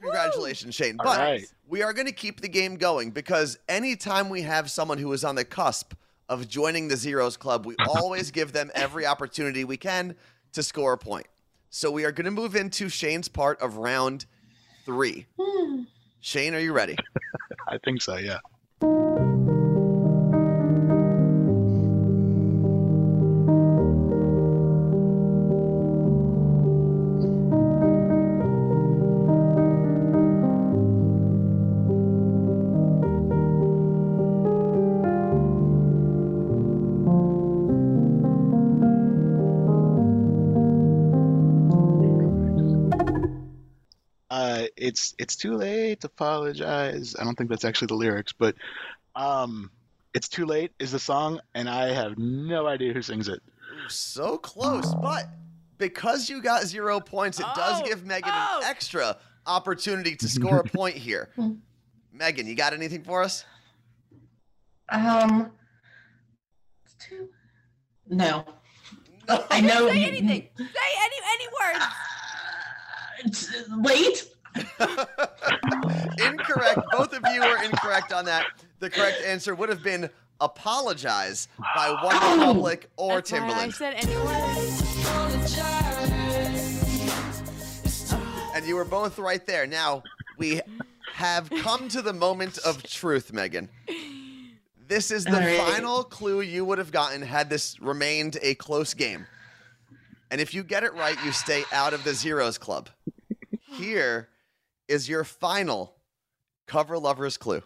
Congratulations, 0.00 0.74
Shane. 0.74 0.96
All 1.00 1.04
But 1.06 1.18
right. 1.18 1.52
we 1.68 1.82
are 1.82 1.92
going 1.92 2.06
to 2.06 2.12
keep 2.12 2.40
the 2.40 2.48
game 2.48 2.76
going 2.76 3.10
because 3.10 3.58
anytime 3.68 4.28
we 4.28 4.42
have 4.42 4.70
someone 4.70 4.98
who 4.98 5.12
is 5.12 5.24
on 5.24 5.34
the 5.34 5.44
cusp 5.44 5.94
of 6.28 6.48
joining 6.48 6.88
the 6.88 6.96
Zeros 6.96 7.36
Club, 7.36 7.66
we 7.66 7.74
always 7.88 8.30
give 8.30 8.52
them 8.52 8.70
every 8.74 9.04
opportunity 9.04 9.64
we 9.64 9.76
can 9.76 10.14
to 10.52 10.62
score 10.62 10.94
a 10.94 10.98
point. 10.98 11.26
So 11.70 11.90
we 11.90 12.04
are 12.04 12.12
going 12.12 12.24
to 12.24 12.30
move 12.30 12.56
into 12.56 12.88
Shane's 12.88 13.28
part 13.28 13.60
of 13.60 13.76
round 13.76 14.26
three. 14.84 15.26
Hmm. 15.38 15.82
Shane, 16.20 16.54
are 16.54 16.60
you 16.60 16.72
ready? 16.72 16.96
I 17.68 17.78
think 17.78 18.00
so, 18.02 18.16
yeah. 18.16 18.38
It's 44.90 45.14
it's 45.18 45.36
too 45.36 45.54
late 45.56 46.00
to 46.00 46.08
apologize. 46.08 47.14
I 47.18 47.22
don't 47.24 47.36
think 47.36 47.48
that's 47.48 47.64
actually 47.64 47.86
the 47.86 47.94
lyrics, 47.94 48.32
but 48.32 48.56
um, 49.14 49.70
it's 50.14 50.28
too 50.28 50.44
late 50.44 50.72
is 50.80 50.90
the 50.90 50.98
song, 50.98 51.40
and 51.54 51.68
I 51.70 51.92
have 51.92 52.18
no 52.18 52.66
idea 52.66 52.92
who 52.92 53.00
sings 53.02 53.28
it. 53.28 53.40
So 53.88 54.36
close, 54.36 54.92
but 54.96 55.28
because 55.78 56.28
you 56.28 56.42
got 56.42 56.64
zero 56.64 56.98
points, 56.98 57.38
it 57.38 57.46
does 57.54 57.80
Oh, 57.80 57.84
give 57.86 58.04
Megan 58.04 58.30
oh. 58.34 58.58
an 58.62 58.68
extra 58.68 59.16
opportunity 59.46 60.16
to 60.16 60.28
score 60.36 60.58
a 60.58 60.64
point 60.64 60.96
here. 60.96 61.30
Megan, 62.12 62.46
you 62.48 62.56
got 62.56 62.72
anything 62.72 63.04
for 63.04 63.22
us? 63.22 63.44
Um. 64.88 65.52
it's 66.84 66.94
too- 67.08 67.28
No. 68.08 68.44
No. 69.28 69.44
I 69.50 69.60
know. 69.68 69.86
Say 69.88 70.04
anything. 70.04 70.48
Say 70.58 70.90
any 71.04 71.16
any 71.34 71.46
words. 71.60 71.84
It's 73.22 73.48
late. 73.70 74.26
incorrect. 76.18 76.80
Both 76.92 77.12
of 77.12 77.22
you 77.32 77.42
are 77.42 77.62
incorrect 77.64 78.12
on 78.12 78.24
that. 78.26 78.46
The 78.78 78.90
correct 78.90 79.22
answer 79.24 79.54
would 79.54 79.68
have 79.68 79.82
been 79.82 80.08
apologize 80.40 81.48
by 81.74 81.88
OneRepublic 82.02 82.84
or 82.96 83.16
That's 83.16 83.32
why 83.32 83.38
I 83.38 83.40
Timbaland. 83.68 83.74
said 83.74 83.94
any 83.96 84.16
words. 84.16 84.86
And 88.54 88.66
you 88.66 88.74
were 88.76 88.84
both 88.84 89.18
right 89.18 89.44
there. 89.46 89.66
Now, 89.66 90.02
we 90.36 90.60
have 91.12 91.48
come 91.50 91.88
to 91.88 92.02
the 92.02 92.12
moment 92.12 92.58
of 92.58 92.82
truth, 92.82 93.32
Megan. 93.32 93.68
This 94.88 95.10
is 95.10 95.24
the 95.24 95.34
All 95.34 95.40
right. 95.40 95.58
final 95.72 96.02
clue 96.02 96.40
you 96.40 96.64
would 96.64 96.78
have 96.78 96.90
gotten 96.90 97.22
had 97.22 97.48
this 97.48 97.80
remained 97.80 98.38
a 98.42 98.54
close 98.56 98.92
game. 98.92 99.26
And 100.30 100.40
if 100.40 100.52
you 100.52 100.62
get 100.64 100.82
it 100.84 100.94
right, 100.94 101.16
you 101.24 101.32
stay 101.32 101.64
out 101.72 101.92
of 101.94 102.02
the 102.04 102.12
Zeros 102.14 102.58
Club. 102.58 102.88
Here 103.72 104.28
is 104.90 105.08
your 105.08 105.22
final 105.24 105.94
cover 106.66 106.98
lovers 106.98 107.36
clue. 107.36 107.62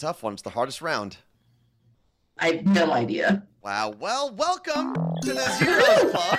Tough 0.00 0.22
one. 0.22 0.32
It's 0.32 0.40
the 0.40 0.48
hardest 0.50 0.80
round. 0.80 1.18
I 2.38 2.52
have 2.52 2.64
no 2.64 2.90
idea. 2.90 3.42
Wow. 3.62 3.92
Well, 4.00 4.34
welcome 4.34 4.94
to 5.20 5.32
the 5.34 5.46
Zeros 5.58 6.10
Club. 6.12 6.38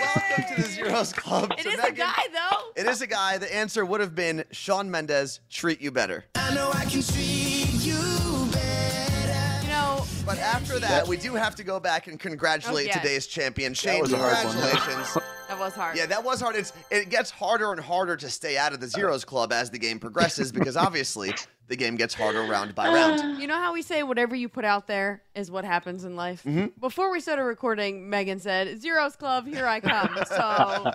welcome 0.00 0.44
to 0.56 0.62
the 0.62 0.68
Zeros 0.68 1.12
Club. 1.12 1.52
It 1.58 1.64
to 1.64 1.68
is 1.68 1.78
a 1.84 1.92
guy 1.92 2.22
though. 2.32 2.70
It 2.74 2.86
is 2.86 3.02
a 3.02 3.06
guy. 3.06 3.36
The 3.36 3.54
answer 3.54 3.84
would 3.84 4.00
have 4.00 4.14
been 4.14 4.44
Shawn 4.52 4.90
Mendes, 4.90 5.40
Treat 5.50 5.82
You 5.82 5.90
Better. 5.90 6.24
I 6.34 6.54
know 6.54 6.70
I 6.72 6.84
can 6.86 7.02
treat 7.02 7.68
you 7.84 8.48
better. 8.50 9.66
You 9.66 9.70
know, 9.70 10.06
But 10.24 10.38
after 10.38 10.78
that, 10.78 11.06
we 11.06 11.18
do 11.18 11.34
have 11.34 11.54
to 11.56 11.64
go 11.64 11.78
back 11.78 12.06
and 12.06 12.18
congratulate 12.18 12.86
Oh, 12.86 12.92
yeah. 12.94 12.98
today's 13.02 13.26
champion, 13.26 13.74
Shane. 13.74 14.00
was 14.00 14.14
a 14.14 14.16
hard 14.16 14.32
one. 14.46 14.54
Congratulations. 14.54 15.14
that 15.48 15.58
was 15.58 15.74
hard. 15.74 15.94
yeah, 15.98 16.06
that 16.06 16.24
was 16.24 16.40
hard. 16.40 16.56
It's 16.56 16.72
it 16.90 17.10
gets 17.10 17.30
harder 17.30 17.70
and 17.72 17.80
harder 17.82 18.16
to 18.16 18.30
stay 18.30 18.56
out 18.56 18.72
of 18.72 18.80
the 18.80 18.88
Zeros 18.88 19.26
Club 19.26 19.52
as 19.52 19.68
the 19.68 19.78
game 19.78 19.98
progresses 19.98 20.50
because 20.50 20.74
obviously 20.78 21.34
the 21.72 21.76
game 21.76 21.96
gets 21.96 22.12
harder 22.12 22.42
round 22.42 22.74
by 22.74 22.86
round. 22.94 23.40
You 23.40 23.46
know 23.46 23.56
how 23.56 23.72
we 23.72 23.80
say 23.80 24.02
whatever 24.02 24.36
you 24.36 24.46
put 24.50 24.66
out 24.66 24.86
there 24.86 25.22
is 25.34 25.50
what 25.50 25.64
happens 25.64 26.04
in 26.04 26.16
life? 26.16 26.42
Mm-hmm. 26.44 26.66
Before 26.78 27.10
we 27.10 27.18
started 27.18 27.44
recording, 27.44 28.10
Megan 28.10 28.40
said, 28.40 28.78
Zeros 28.80 29.16
Club, 29.16 29.46
here 29.46 29.66
I 29.66 29.80
come. 29.80 30.10
So. 30.26 30.92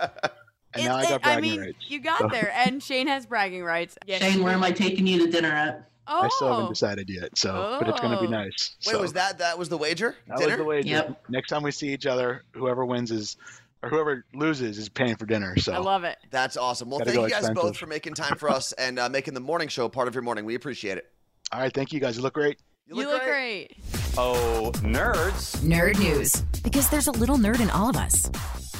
And 0.74 0.82
it- 0.82 0.88
now 0.88 0.96
I 0.96 1.02
got 1.08 1.22
bragging 1.22 1.50
mean, 1.50 1.60
rights. 1.60 1.78
you 1.88 1.98
got 2.00 2.30
there, 2.30 2.52
and 2.54 2.80
Shane 2.80 3.08
has 3.08 3.26
bragging 3.26 3.64
rights. 3.64 3.98
Yes. 4.06 4.22
Shane, 4.22 4.42
where 4.44 4.52
am 4.52 4.62
I 4.62 4.70
taking 4.70 5.06
you 5.06 5.24
to 5.26 5.32
dinner 5.32 5.48
at? 5.50 5.90
Oh, 6.06 6.22
I 6.22 6.28
still 6.28 6.48
haven't 6.48 6.68
decided 6.68 7.10
yet, 7.10 7.36
so 7.36 7.76
but 7.80 7.88
it's 7.88 8.00
gonna 8.00 8.20
be 8.20 8.26
Oh. 8.28 8.30
nice. 8.30 8.76
Wait, 8.86 8.92
so. 8.92 9.00
was 9.00 9.12
that 9.14 9.38
that 9.38 9.58
was 9.58 9.68
the 9.68 9.76
wager? 9.76 10.14
That 10.28 10.38
Dinner? 10.38 10.50
was 10.52 10.58
the 10.58 10.64
wager. 10.64 10.88
Yep. 10.88 11.24
Next 11.28 11.48
time 11.48 11.62
we 11.62 11.70
see 11.72 11.92
each 11.92 12.06
other, 12.06 12.44
whoever 12.52 12.84
wins 12.86 13.10
is, 13.10 13.36
or 13.82 13.88
whoever 13.88 14.24
loses 14.34 14.78
is 14.78 14.88
paying 14.88 15.16
for 15.16 15.26
dinner. 15.26 15.56
So 15.58 15.72
I 15.72 15.78
love 15.78 16.04
it. 16.04 16.18
That's 16.30 16.56
awesome. 16.56 16.90
Well, 16.90 16.98
Gotta 16.98 17.12
thank 17.12 17.22
you 17.24 17.30
guys 17.30 17.50
both 17.50 17.76
for 17.76 17.86
making 17.86 18.14
time 18.14 18.36
for 18.36 18.48
us 18.48 18.72
and 18.72 18.98
uh, 18.98 19.08
making 19.08 19.34
the 19.34 19.40
morning 19.40 19.68
show 19.68 19.88
part 19.88 20.08
of 20.08 20.14
your 20.14 20.22
morning. 20.22 20.44
We 20.44 20.54
appreciate 20.54 20.98
it. 20.98 21.06
All 21.52 21.60
right, 21.60 21.72
thank 21.72 21.92
you 21.92 22.00
guys. 22.00 22.16
You 22.16 22.22
look 22.22 22.34
great. 22.34 22.58
You 22.86 22.94
look, 22.94 23.22
great. 23.22 23.76
Oh, 24.16 24.72
nerds. 24.76 25.56
Nerd 25.58 25.98
news. 25.98 26.40
Because 26.62 26.88
there's 26.88 27.06
a 27.06 27.12
little 27.12 27.36
nerd 27.36 27.60
in 27.60 27.70
all 27.70 27.90
of 27.90 27.96
us. 27.96 28.30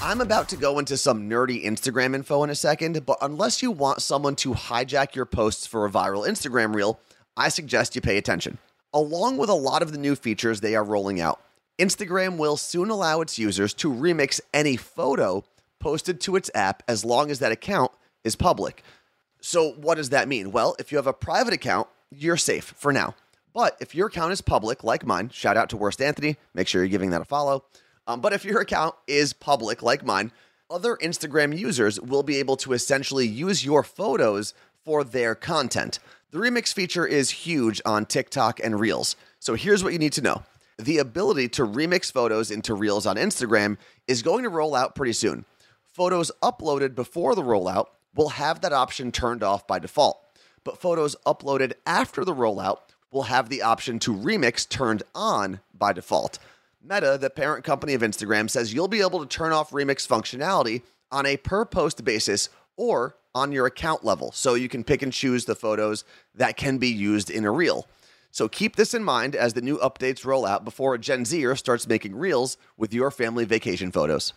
I'm 0.01 0.21
about 0.21 0.49
to 0.51 0.57
go 0.57 0.79
into 0.79 0.97
some 0.97 1.29
nerdy 1.29 1.65
Instagram 1.65 2.15
info 2.15 2.43
in 2.45 2.51
a 2.51 2.55
second, 2.55 3.05
but 3.05 3.19
unless 3.21 3.63
you 3.63 3.71
want 3.71 4.01
someone 4.01 4.35
to 4.37 4.55
hijack 4.55 5.15
your 5.15 5.27
posts 5.27 5.67
for 5.67 5.85
a 5.85 5.91
viral 5.91 6.27
Instagram 6.27 6.75
reel, 6.75 7.01
I 7.37 7.49
suggest 7.49 7.95
you 7.95 8.01
pay 8.01 8.17
attention. 8.17 8.59
Along 8.95 9.37
with 9.37 9.51
a 9.51 9.55
lot 9.55 9.83
of 9.83 9.93
the 9.93 9.99
new 9.99 10.17
features 10.17 10.61
they 10.61 10.75
are 10.75 10.85
rolling 10.85 11.21
out, 11.21 11.41
Instagram 11.79 12.39
will 12.39 12.57
soon 12.57 12.91
allow 12.91 13.21
its 13.21 13.39
users 13.39 13.73
to 13.75 13.93
remix 13.93 14.41
any 14.53 14.77
photo 14.77 15.45
posted 15.79 16.21
to 16.23 16.35
its 16.35 16.51
app 16.55 16.83
as 16.89 17.05
long 17.05 17.31
as 17.31 17.39
that 17.39 17.53
account 17.53 17.93
is 18.25 18.35
public. 18.35 18.83
So, 19.41 19.71
what 19.73 19.95
does 19.95 20.11
that 20.11 20.27
mean? 20.27 20.51
Well, 20.51 20.75
if 20.81 20.91
you 20.91 20.99
have 20.99 21.07
a 21.07 21.13
private 21.13 21.55
account, 21.55 21.87
you're 22.11 22.37
safe 22.37 22.75
for 22.77 22.93
now. 22.93 23.15
But 23.55 23.77
if 23.81 23.95
your 23.95 24.09
account 24.09 24.33
is 24.33 24.41
public, 24.41 24.83
like 24.83 25.07
mine, 25.07 25.31
shout 25.31 25.57
out 25.57 25.71
to 25.71 25.77
Worst 25.77 26.03
Anthony, 26.03 26.37
make 26.53 26.67
sure 26.67 26.83
you're 26.83 26.89
giving 26.89 27.11
that 27.11 27.23
a 27.23 27.25
follow. 27.25 27.65
Um, 28.09 28.21
but 28.21 28.33
if 28.33 28.45
your 28.45 28.61
account 28.61 28.95
is 29.07 29.33
public, 29.33 29.83
like 29.83 30.05
mine, 30.05 30.33
other 30.71 30.97
Instagram 30.97 31.57
users 31.57 32.01
will 32.01 32.23
be 32.23 32.39
able 32.39 32.57
to 32.59 32.73
essentially 32.73 33.27
use 33.27 33.65
your 33.65 33.83
photos 33.83 34.53
for 34.85 35.05
their 35.05 35.35
content. 35.35 35.99
The 36.31 36.39
remix 36.39 36.75
feature 36.75 37.07
is 37.07 37.31
huge 37.31 37.81
on 37.87 38.05
TikTok 38.05 38.61
and 38.63 38.81
Reels. 38.81 39.17
So 39.39 39.55
here's 39.55 39.85
what 39.85 39.93
you 39.93 39.99
need 39.99 40.13
to 40.15 40.23
know 40.23 40.43
the 40.79 40.99
ability 40.99 41.49
to 41.49 41.67
remix 41.67 42.11
photos 42.11 42.51
into 42.51 42.75
Reels 42.75 43.07
on 43.07 43.17
Instagram 43.17 43.77
is 44.07 44.23
going 44.23 44.45
to 44.45 44.49
roll 44.49 44.75
out 44.75 44.95
pretty 44.95 45.13
soon. 45.13 45.45
Photos 45.83 46.31
uploaded 46.43 46.95
before 46.95 47.35
the 47.35 47.43
rollout 47.43 47.87
will 48.15 48.31
have 48.31 48.61
that 48.61 48.73
option 48.73 49.11
turned 49.11 49.43
off 49.43 49.67
by 49.67 49.79
default, 49.79 50.21
but 50.63 50.79
photos 50.79 51.17
uploaded 51.27 51.73
after 51.85 52.25
the 52.25 52.35
rollout 52.35 52.79
will 53.11 53.25
have 53.25 53.49
the 53.49 53.63
option 53.63 53.99
to 53.99 54.15
remix 54.15 54.69
turned 54.69 55.03
on 55.15 55.61
by 55.77 55.93
default. 55.93 56.39
Meta, 56.83 57.19
the 57.21 57.31
parent 57.31 57.65
company 57.65 57.95
of 57.95 58.03
Instagram, 58.03 58.49
says 58.49 58.73
you'll 58.73 58.87
be 58.89 59.01
able 59.01 59.21
to 59.21 59.27
turn 59.27 59.53
off 59.53 59.71
remix 59.71 60.07
functionality 60.07 60.83
on 61.11 61.27
a 61.27 61.37
per 61.37 61.65
post 61.65 62.05
basis 62.05 62.49
or 62.77 63.17
on 63.35 63.51
your 63.51 63.67
account 63.67 64.05
level. 64.05 64.31
So 64.33 64.55
you 64.55 64.69
can 64.69 64.85
pick 64.85 65.03
and 65.03 65.13
choose 65.13 65.45
the 65.45 65.55
photos 65.55 66.05
that 66.35 66.57
can 66.57 66.79
be 66.79 66.89
used 66.89 67.31
in 67.31 67.45
a 67.45 67.51
reel. 67.51 67.87
So 68.39 68.49
keep 68.49 68.77
this 68.77 68.95
in 68.95 69.03
mind 69.03 69.35
as 69.35 69.55
the 69.55 69.61
new 69.61 69.79
updates 69.79 70.25
roll 70.25 70.47
out 70.47 70.65
before 70.65 70.95
a 70.95 70.99
Gen 71.01 71.25
Zer 71.25 71.57
starts 71.57 71.89
making 71.89 72.15
reels 72.15 72.57
with 72.77 72.95
your 72.95 73.11
family 73.11 73.45
vacation 73.45 73.91
photos. 73.91 74.33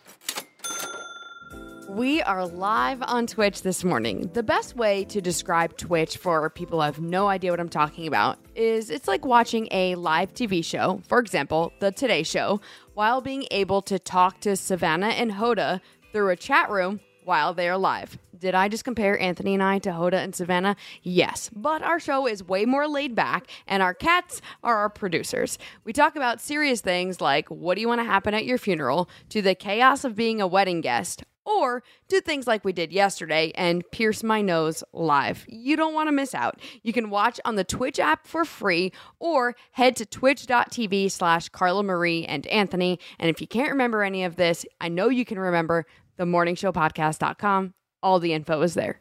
We 1.87 2.19
are 2.23 2.47
live 2.47 3.03
on 3.03 3.27
Twitch 3.27 3.61
this 3.61 3.83
morning. 3.83 4.31
The 4.33 4.41
best 4.41 4.75
way 4.75 5.05
to 5.05 5.21
describe 5.21 5.77
Twitch 5.77 6.17
for 6.17 6.49
people 6.49 6.79
who 6.79 6.85
have 6.85 6.99
no 6.99 7.27
idea 7.27 7.51
what 7.51 7.59
I'm 7.59 7.69
talking 7.69 8.07
about 8.07 8.39
is 8.55 8.89
it's 8.89 9.07
like 9.07 9.23
watching 9.23 9.67
a 9.69 9.93
live 9.93 10.33
TV 10.33 10.65
show, 10.65 10.99
for 11.07 11.19
example, 11.19 11.71
The 11.79 11.91
Today 11.91 12.23
Show, 12.23 12.59
while 12.95 13.21
being 13.21 13.45
able 13.51 13.83
to 13.83 13.99
talk 13.99 14.39
to 14.39 14.55
Savannah 14.55 15.09
and 15.09 15.33
Hoda 15.33 15.79
through 16.11 16.29
a 16.29 16.35
chat 16.35 16.71
room 16.71 17.01
while 17.23 17.53
they 17.53 17.69
are 17.69 17.77
live. 17.77 18.17
Did 18.41 18.55
I 18.55 18.69
just 18.69 18.83
compare 18.83 19.19
Anthony 19.19 19.53
and 19.53 19.61
I 19.61 19.77
to 19.79 19.91
Hoda 19.91 20.15
and 20.15 20.35
Savannah? 20.35 20.75
Yes, 21.03 21.51
but 21.55 21.83
our 21.83 21.99
show 21.99 22.25
is 22.25 22.43
way 22.43 22.65
more 22.65 22.87
laid 22.87 23.13
back, 23.13 23.45
and 23.67 23.83
our 23.83 23.93
cats 23.93 24.41
are 24.63 24.77
our 24.77 24.89
producers. 24.89 25.59
We 25.83 25.93
talk 25.93 26.15
about 26.15 26.41
serious 26.41 26.81
things 26.81 27.21
like 27.21 27.47
what 27.49 27.75
do 27.75 27.81
you 27.81 27.87
want 27.87 27.99
to 27.99 28.05
happen 28.05 28.33
at 28.33 28.45
your 28.45 28.57
funeral, 28.57 29.07
to 29.29 29.43
the 29.43 29.53
chaos 29.53 30.03
of 30.03 30.15
being 30.15 30.41
a 30.41 30.47
wedding 30.47 30.81
guest, 30.81 31.23
or 31.45 31.83
do 32.07 32.19
things 32.19 32.47
like 32.47 32.65
we 32.65 32.73
did 32.73 32.91
yesterday 32.91 33.51
and 33.53 33.83
pierce 33.91 34.23
my 34.23 34.41
nose 34.41 34.83
live. 34.91 35.45
You 35.47 35.75
don't 35.75 35.93
want 35.93 36.07
to 36.07 36.11
miss 36.11 36.33
out. 36.33 36.59
You 36.81 36.93
can 36.93 37.11
watch 37.11 37.39
on 37.45 37.57
the 37.57 37.63
Twitch 37.63 37.99
app 37.99 38.25
for 38.25 38.43
free 38.43 38.91
or 39.19 39.55
head 39.73 39.95
to 39.97 40.05
twitch.tv 40.07 41.11
slash 41.11 41.49
Carla 41.49 41.83
Marie 41.83 42.25
and 42.25 42.47
Anthony. 42.47 42.99
And 43.19 43.29
if 43.29 43.39
you 43.39 43.45
can't 43.45 43.69
remember 43.69 44.01
any 44.01 44.23
of 44.23 44.35
this, 44.35 44.65
I 44.79 44.89
know 44.89 45.09
you 45.09 45.25
can 45.25 45.37
remember 45.37 45.85
themorningshowpodcast.com. 46.17 47.75
All 48.03 48.19
the 48.19 48.33
info 48.33 48.61
is 48.61 48.73
there. 48.73 48.99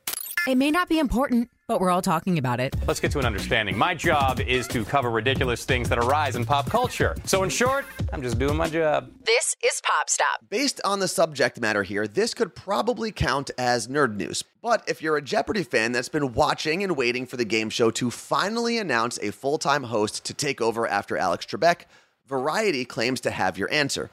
It 0.49 0.57
may 0.57 0.71
not 0.71 0.89
be 0.89 0.99
important, 0.99 1.51
but 1.69 1.81
we're 1.81 1.91
all 1.91 2.03
talking 2.03 2.39
about 2.39 2.61
it. 2.61 2.75
Let's 2.87 3.01
get 3.01 3.13
to 3.13 3.19
an 3.19 3.27
understanding. 3.27 3.77
My 3.77 3.95
job 3.95 4.41
is 4.41 4.67
to 4.69 4.85
cover 4.85 5.11
ridiculous 5.11 5.65
things 5.65 5.89
that 5.91 5.99
arise 5.99 6.35
in 6.35 6.47
pop 6.47 6.71
culture. 6.71 7.15
So, 7.25 7.43
in 7.43 7.51
short, 7.51 7.85
I'm 8.13 8.23
just 8.23 8.39
doing 8.39 8.57
my 8.57 8.69
job. 8.69 9.11
This 9.25 9.55
is 9.63 9.83
Pop 9.83 10.09
Stop. 10.09 10.49
Based 10.49 10.81
on 10.83 11.01
the 11.01 11.09
subject 11.09 11.61
matter 11.61 11.83
here, 11.83 12.07
this 12.07 12.33
could 12.33 12.55
probably 12.55 13.13
count 13.13 13.51
as 13.59 13.89
nerd 13.89 14.17
news. 14.17 14.43
But 14.63 14.83
if 14.89 15.03
you're 15.03 15.19
a 15.19 15.23
Jeopardy 15.23 15.63
fan 15.63 15.93
that's 15.93 16.09
been 16.09 16.33
watching 16.33 16.83
and 16.83 16.97
waiting 16.97 17.27
for 17.27 17.37
the 17.37 17.45
game 17.45 17.69
show 17.69 17.91
to 17.93 18.11
finally 18.11 18.79
announce 18.79 19.19
a 19.19 19.33
full 19.33 19.59
time 19.59 19.85
host 19.85 20.25
to 20.25 20.35
take 20.35 20.61
over 20.61 20.87
after 20.87 21.17
Alex 21.17 21.45
Trebek, 21.45 21.83
Variety 22.27 22.85
claims 22.85 23.21
to 23.23 23.31
have 23.33 23.59
your 23.59 23.69
answer. 23.73 24.09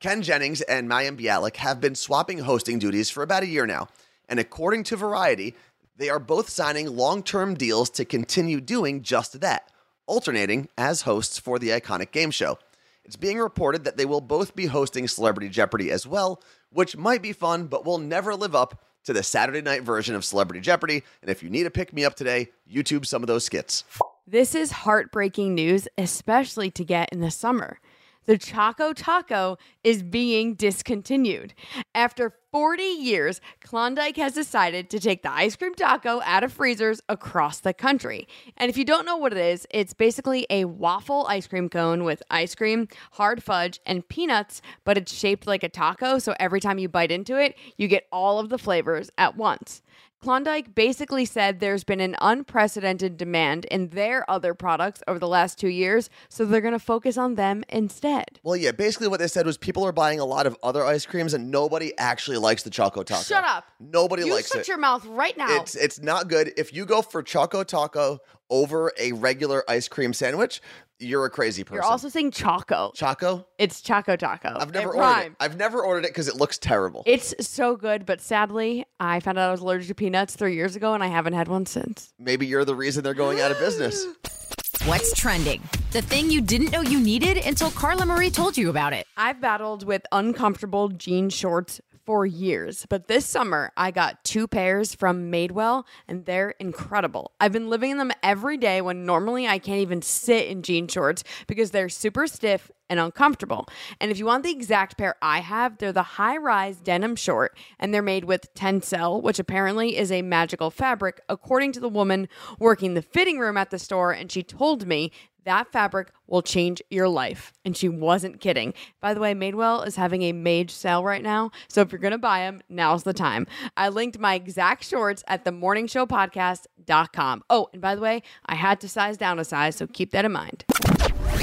Ken 0.00 0.22
Jennings 0.22 0.62
and 0.62 0.88
Mayim 0.88 1.20
Bialik 1.20 1.56
have 1.56 1.82
been 1.82 1.94
swapping 1.94 2.38
hosting 2.38 2.78
duties 2.78 3.10
for 3.10 3.22
about 3.22 3.42
a 3.42 3.46
year 3.46 3.66
now. 3.66 3.88
And 4.28 4.38
according 4.38 4.84
to 4.84 4.96
Variety, 4.96 5.54
they 5.96 6.08
are 6.08 6.18
both 6.18 6.48
signing 6.48 6.96
long 6.96 7.22
term 7.22 7.54
deals 7.54 7.90
to 7.90 8.04
continue 8.04 8.60
doing 8.60 9.02
just 9.02 9.40
that, 9.40 9.70
alternating 10.06 10.68
as 10.76 11.02
hosts 11.02 11.38
for 11.38 11.58
the 11.58 11.70
iconic 11.70 12.12
game 12.12 12.30
show. 12.30 12.58
It's 13.04 13.16
being 13.16 13.38
reported 13.38 13.84
that 13.84 13.96
they 13.96 14.04
will 14.04 14.20
both 14.20 14.54
be 14.54 14.66
hosting 14.66 15.08
Celebrity 15.08 15.48
Jeopardy 15.48 15.90
as 15.90 16.06
well, 16.06 16.42
which 16.70 16.96
might 16.96 17.22
be 17.22 17.32
fun, 17.32 17.66
but 17.66 17.86
will 17.86 17.98
never 17.98 18.34
live 18.34 18.54
up 18.54 18.84
to 19.04 19.14
the 19.14 19.22
Saturday 19.22 19.62
night 19.62 19.82
version 19.82 20.14
of 20.14 20.24
Celebrity 20.24 20.60
Jeopardy. 20.60 21.02
And 21.22 21.30
if 21.30 21.42
you 21.42 21.48
need 21.48 21.64
a 21.64 21.70
pick 21.70 21.94
me 21.94 22.04
up 22.04 22.14
today, 22.14 22.48
YouTube 22.70 23.06
some 23.06 23.22
of 23.22 23.26
those 23.26 23.44
skits. 23.44 23.84
This 24.26 24.54
is 24.54 24.70
heartbreaking 24.70 25.54
news, 25.54 25.88
especially 25.96 26.70
to 26.72 26.84
get 26.84 27.08
in 27.10 27.20
the 27.20 27.30
summer. 27.30 27.80
The 28.26 28.36
Choco 28.36 28.92
Taco 28.92 29.56
is 29.82 30.02
being 30.02 30.54
discontinued. 30.54 31.54
After 31.94 32.34
40 32.50 32.82
years, 32.82 33.42
Klondike 33.60 34.16
has 34.16 34.32
decided 34.32 34.88
to 34.88 34.98
take 34.98 35.22
the 35.22 35.30
ice 35.30 35.54
cream 35.54 35.74
taco 35.74 36.22
out 36.24 36.42
of 36.42 36.50
freezers 36.50 37.02
across 37.06 37.60
the 37.60 37.74
country. 37.74 38.26
And 38.56 38.70
if 38.70 38.78
you 38.78 38.86
don't 38.86 39.04
know 39.04 39.18
what 39.18 39.32
it 39.32 39.38
is, 39.38 39.66
it's 39.68 39.92
basically 39.92 40.46
a 40.48 40.64
waffle 40.64 41.26
ice 41.28 41.46
cream 41.46 41.68
cone 41.68 42.04
with 42.04 42.22
ice 42.30 42.54
cream, 42.54 42.88
hard 43.12 43.42
fudge, 43.42 43.80
and 43.84 44.08
peanuts, 44.08 44.62
but 44.84 44.96
it's 44.96 45.12
shaped 45.12 45.46
like 45.46 45.62
a 45.62 45.68
taco. 45.68 46.18
So 46.18 46.34
every 46.40 46.60
time 46.60 46.78
you 46.78 46.88
bite 46.88 47.12
into 47.12 47.36
it, 47.36 47.54
you 47.76 47.86
get 47.86 48.06
all 48.10 48.38
of 48.38 48.48
the 48.48 48.58
flavors 48.58 49.10
at 49.18 49.36
once. 49.36 49.82
Klondike 50.20 50.74
basically 50.74 51.24
said 51.24 51.60
there's 51.60 51.84
been 51.84 52.00
an 52.00 52.16
unprecedented 52.20 53.16
demand 53.16 53.66
in 53.66 53.90
their 53.90 54.28
other 54.28 54.52
products 54.52 55.00
over 55.06 55.20
the 55.20 55.28
last 55.28 55.60
two 55.60 55.68
years, 55.68 56.10
so 56.28 56.44
they're 56.44 56.60
going 56.60 56.72
to 56.72 56.80
focus 56.80 57.16
on 57.16 57.36
them 57.36 57.62
instead. 57.68 58.40
Well, 58.42 58.56
yeah, 58.56 58.72
basically 58.72 59.06
what 59.06 59.20
they 59.20 59.28
said 59.28 59.46
was 59.46 59.56
people 59.56 59.86
are 59.86 59.92
buying 59.92 60.18
a 60.18 60.24
lot 60.24 60.48
of 60.48 60.56
other 60.60 60.84
ice 60.84 61.06
creams 61.06 61.34
and 61.34 61.52
nobody 61.52 61.96
actually 61.98 62.36
likes 62.36 62.47
the 62.56 62.70
Choco 62.70 63.02
Taco. 63.02 63.22
Shut 63.22 63.44
up. 63.44 63.64
Nobody 63.80 64.24
you 64.24 64.34
likes 64.34 64.48
shut 64.48 64.56
it. 64.56 64.60
Shut 64.60 64.68
your 64.68 64.78
mouth 64.78 65.04
right 65.06 65.36
now. 65.36 65.60
It's 65.60 65.74
it's 65.74 66.00
not 66.00 66.28
good. 66.28 66.52
If 66.56 66.72
you 66.72 66.84
go 66.86 67.02
for 67.02 67.22
Choco 67.22 67.62
Taco 67.64 68.18
over 68.50 68.92
a 68.98 69.12
regular 69.12 69.62
ice 69.68 69.88
cream 69.88 70.12
sandwich, 70.12 70.60
you're 70.98 71.24
a 71.24 71.30
crazy 71.30 71.62
person. 71.64 71.76
You're 71.76 71.84
also 71.84 72.08
saying 72.08 72.32
Choco. 72.32 72.90
Choco? 72.94 73.46
It's 73.58 73.80
Choco 73.80 74.16
Taco. 74.16 74.56
I've 74.58 74.72
never 74.72 74.94
it 74.94 74.96
ordered 74.96 75.26
it. 75.26 75.32
I've 75.38 75.56
never 75.56 75.82
ordered 75.82 76.04
it 76.04 76.10
because 76.10 76.28
it 76.28 76.36
looks 76.36 76.58
terrible. 76.58 77.02
It's 77.06 77.34
so 77.40 77.76
good, 77.76 78.04
but 78.04 78.20
sadly, 78.20 78.84
I 78.98 79.20
found 79.20 79.38
out 79.38 79.48
I 79.48 79.52
was 79.52 79.60
allergic 79.60 79.88
to 79.88 79.94
peanuts 79.94 80.34
three 80.34 80.54
years 80.54 80.74
ago, 80.76 80.94
and 80.94 81.04
I 81.04 81.08
haven't 81.08 81.34
had 81.34 81.48
one 81.48 81.66
since. 81.66 82.12
Maybe 82.18 82.46
you're 82.46 82.64
the 82.64 82.74
reason 82.74 83.04
they're 83.04 83.14
going 83.14 83.40
out 83.40 83.50
of 83.50 83.58
business. 83.58 84.06
What's 84.84 85.12
trending? 85.12 85.62
The 85.90 86.02
thing 86.02 86.30
you 86.30 86.40
didn't 86.40 86.70
know 86.70 86.80
you 86.80 87.00
needed 87.00 87.36
until 87.38 87.70
Carla 87.70 88.06
Marie 88.06 88.30
told 88.30 88.56
you 88.56 88.70
about 88.70 88.92
it. 88.92 89.06
I've 89.16 89.40
battled 89.40 89.84
with 89.84 90.02
uncomfortable 90.12 90.88
jean 90.88 91.30
shorts 91.30 91.80
for 92.08 92.24
years, 92.24 92.86
but 92.88 93.06
this 93.06 93.26
summer 93.26 93.70
I 93.76 93.90
got 93.90 94.24
two 94.24 94.48
pairs 94.48 94.94
from 94.94 95.30
Madewell 95.30 95.84
and 96.08 96.24
they're 96.24 96.54
incredible. 96.58 97.32
I've 97.38 97.52
been 97.52 97.68
living 97.68 97.90
in 97.90 97.98
them 97.98 98.12
every 98.22 98.56
day 98.56 98.80
when 98.80 99.04
normally 99.04 99.46
I 99.46 99.58
can't 99.58 99.80
even 99.80 100.00
sit 100.00 100.46
in 100.46 100.62
jean 100.62 100.88
shorts 100.88 101.22
because 101.46 101.70
they're 101.70 101.90
super 101.90 102.26
stiff 102.26 102.70
and 102.88 102.98
uncomfortable. 102.98 103.68
And 104.00 104.10
if 104.10 104.18
you 104.18 104.24
want 104.24 104.42
the 104.42 104.50
exact 104.50 104.96
pair 104.96 105.16
I 105.20 105.40
have, 105.40 105.76
they're 105.76 105.92
the 105.92 106.02
high 106.02 106.38
rise 106.38 106.78
denim 106.78 107.14
short 107.14 107.54
and 107.78 107.92
they're 107.92 108.00
made 108.00 108.24
with 108.24 108.54
Tencel, 108.54 109.22
which 109.22 109.38
apparently 109.38 109.98
is 109.98 110.10
a 110.10 110.22
magical 110.22 110.70
fabric, 110.70 111.20
according 111.28 111.72
to 111.72 111.80
the 111.80 111.90
woman 111.90 112.30
working 112.58 112.94
the 112.94 113.02
fitting 113.02 113.38
room 113.38 113.58
at 113.58 113.68
the 113.68 113.78
store. 113.78 114.12
And 114.12 114.32
she 114.32 114.42
told 114.42 114.86
me 114.86 115.12
that 115.48 115.72
fabric 115.72 116.12
will 116.26 116.42
change 116.42 116.82
your 116.90 117.08
life. 117.08 117.52
And 117.64 117.76
she 117.76 117.88
wasn't 117.88 118.40
kidding. 118.40 118.74
By 119.00 119.14
the 119.14 119.20
way, 119.20 119.34
Madewell 119.34 119.86
is 119.86 119.96
having 119.96 120.22
a 120.22 120.32
mage 120.32 120.70
sale 120.70 121.02
right 121.02 121.22
now. 121.22 121.50
So 121.68 121.80
if 121.80 121.90
you're 121.90 121.98
going 121.98 122.12
to 122.12 122.18
buy 122.18 122.40
them, 122.40 122.60
now's 122.68 123.02
the 123.02 123.14
time. 123.14 123.46
I 123.76 123.88
linked 123.88 124.18
my 124.18 124.34
exact 124.34 124.84
shorts 124.84 125.24
at 125.26 125.44
themorningshowpodcast.com. 125.44 127.42
Oh, 127.50 127.68
and 127.72 127.82
by 127.82 127.94
the 127.94 128.00
way, 128.00 128.22
I 128.46 128.54
had 128.54 128.80
to 128.82 128.88
size 128.88 129.16
down 129.16 129.38
a 129.38 129.44
size, 129.44 129.76
so 129.76 129.86
keep 129.86 130.10
that 130.12 130.24
in 130.24 130.32
mind. 130.32 130.64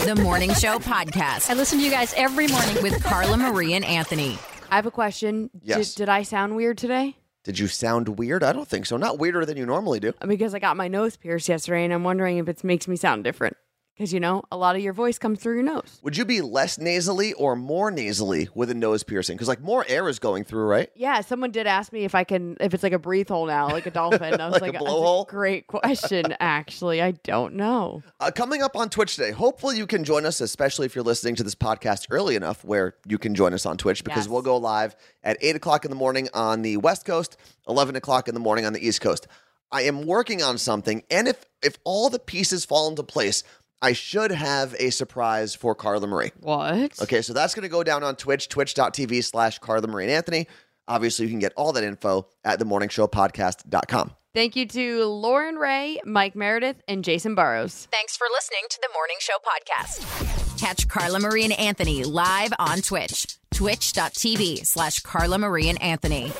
The 0.05 0.15
Morning 0.21 0.53
Show 0.53 0.77
Podcast. 0.77 1.49
I 1.49 1.53
listen 1.55 1.79
to 1.79 1.85
you 1.85 1.91
guys 1.91 2.13
every 2.15 2.47
morning. 2.47 2.81
with 2.83 3.03
Carla 3.03 3.37
Marie 3.37 3.73
and 3.73 3.83
Anthony. 3.85 4.37
I 4.69 4.75
have 4.75 4.85
a 4.85 4.91
question. 4.91 5.49
Yes. 5.63 5.93
Did, 5.95 6.03
did 6.03 6.09
I 6.09 6.21
sound 6.23 6.55
weird 6.55 6.77
today? 6.77 7.17
Did 7.43 7.59
you 7.59 7.67
sound 7.67 8.17
weird? 8.19 8.43
I 8.43 8.53
don't 8.53 8.67
think 8.67 8.87
so. 8.87 8.97
Not 8.97 9.19
weirder 9.19 9.45
than 9.45 9.55
you 9.55 9.65
normally 9.67 9.99
do. 9.99 10.13
Because 10.27 10.55
I 10.55 10.59
got 10.59 10.75
my 10.77 10.87
nose 10.87 11.15
pierced 11.15 11.47
yesterday 11.47 11.85
and 11.85 11.93
I'm 11.93 12.03
wondering 12.03 12.37
if 12.37 12.49
it 12.49 12.63
makes 12.63 12.87
me 12.87 12.95
sound 12.95 13.23
different. 13.23 13.55
Because 13.95 14.11
you 14.13 14.19
know 14.19 14.43
a 14.51 14.57
lot 14.57 14.75
of 14.75 14.81
your 14.81 14.93
voice 14.93 15.17
comes 15.17 15.39
through 15.39 15.55
your 15.55 15.63
nose. 15.63 15.99
Would 16.03 16.17
you 16.17 16.25
be 16.25 16.41
less 16.41 16.77
nasally 16.77 17.33
or 17.33 17.55
more 17.55 17.91
nasally 17.91 18.49
with 18.53 18.69
a 18.69 18.73
nose 18.73 19.03
piercing? 19.03 19.35
Because 19.37 19.47
like 19.47 19.61
more 19.61 19.85
air 19.87 20.09
is 20.09 20.19
going 20.19 20.43
through, 20.43 20.65
right? 20.65 20.89
Yeah, 20.95 21.21
someone 21.21 21.51
did 21.51 21.65
ask 21.67 21.93
me 21.93 22.03
if 22.03 22.13
I 22.13 22.23
can, 22.25 22.57
if 22.59 22.73
it's 22.73 22.83
like 22.83 22.91
a 22.93 22.99
breathe 22.99 23.29
hole 23.29 23.45
now, 23.45 23.67
like 23.69 23.85
a 23.85 23.91
dolphin. 23.91 24.39
I 24.41 24.45
was 24.49 24.53
Like 24.53 24.61
like, 24.61 24.69
a 24.69 24.73
"That's 24.73 24.85
blowhole?" 24.85 25.27
great 25.27 25.67
question. 25.67 26.35
Actually, 26.39 27.01
I 27.01 27.11
don't 27.11 27.55
know. 27.55 28.03
Uh, 28.19 28.31
coming 28.35 28.61
up 28.61 28.75
on 28.75 28.89
Twitch 28.89 29.15
today, 29.15 29.31
hopefully 29.31 29.77
you 29.77 29.87
can 29.87 30.03
join 30.03 30.25
us, 30.25 30.41
especially 30.41 30.85
if 30.85 30.95
you're 30.95 31.03
listening 31.03 31.35
to 31.35 31.43
this 31.43 31.55
podcast 31.55 32.07
early 32.11 32.35
enough 32.35 32.63
where 32.65 32.95
you 33.07 33.17
can 33.17 33.33
join 33.35 33.53
us 33.53 33.65
on 33.65 33.77
Twitch 33.77 34.03
because 34.03 34.25
Yes. 34.25 34.27
we'll 34.29 34.41
go 34.41 34.57
live 34.57 34.95
at 35.23 35.37
8 35.41 35.55
o'clock 35.55 35.85
in 35.85 35.89
the 35.91 35.95
morning 35.95 36.27
on 36.33 36.61
the 36.61 36.77
West 36.77 37.05
Coast, 37.05 37.37
11 37.67 37.95
o'clock 37.95 38.27
in 38.27 38.33
the 38.33 38.39
morning 38.41 38.65
on 38.65 38.73
the 38.73 38.85
East 38.85 38.99
Coast. 39.01 39.27
I 39.71 39.81
am 39.83 40.05
working 40.05 40.43
on 40.43 40.57
something, 40.57 41.03
and 41.09 41.27
if 41.27 41.43
if 41.63 41.77
all 41.83 42.09
the 42.09 42.19
pieces 42.19 42.63
fall 42.65 42.87
into 42.87 43.01
place, 43.01 43.43
I 43.81 43.93
should 43.93 44.31
have 44.31 44.75
a 44.79 44.89
surprise 44.89 45.53
for 45.53 45.75
Carla 45.75 46.07
Marie. 46.07 46.31
What? 46.39 47.01
Okay, 47.01 47.21
so 47.21 47.33
that's 47.33 47.53
going 47.53 47.63
to 47.63 47.69
go 47.69 47.83
down 47.83 48.03
on 48.03 48.15
Twitch, 48.15 48.49
twitch.tv 48.49 49.23
slash 49.23 49.59
Carla 49.59 49.87
Marie 49.87 50.05
and 50.05 50.11
Anthony. 50.11 50.47
Obviously, 50.87 51.25
you 51.25 51.31
can 51.31 51.39
get 51.39 51.53
all 51.55 51.73
that 51.73 51.83
info 51.83 52.27
at 52.43 52.59
themorningshowpodcast.com. 52.59 54.11
Thank 54.33 54.55
you 54.55 54.67
to 54.67 55.05
Lauren 55.05 55.55
Ray, 55.55 55.99
Mike 56.03 56.35
Meredith, 56.35 56.81
and 56.87 57.03
Jason 57.03 57.35
Burrows. 57.35 57.87
Thanks 57.91 58.17
for 58.17 58.27
listening 58.31 58.63
to 58.69 58.79
the 58.81 58.89
Morning 58.93 59.15
Show 59.19 59.33
podcast. 59.37 60.59
Catch 60.59 60.87
Carla 60.89 61.19
Marie 61.19 61.45
and 61.45 61.53
Anthony 61.53 62.03
live 62.03 62.53
on 62.59 62.81
Twitch. 62.81 63.37
Twitch.tv 63.53 64.65
slash 64.65 64.99
Carla 64.99 65.37
Marie 65.37 65.69
and 65.69 65.81
Anthony. 65.81 66.33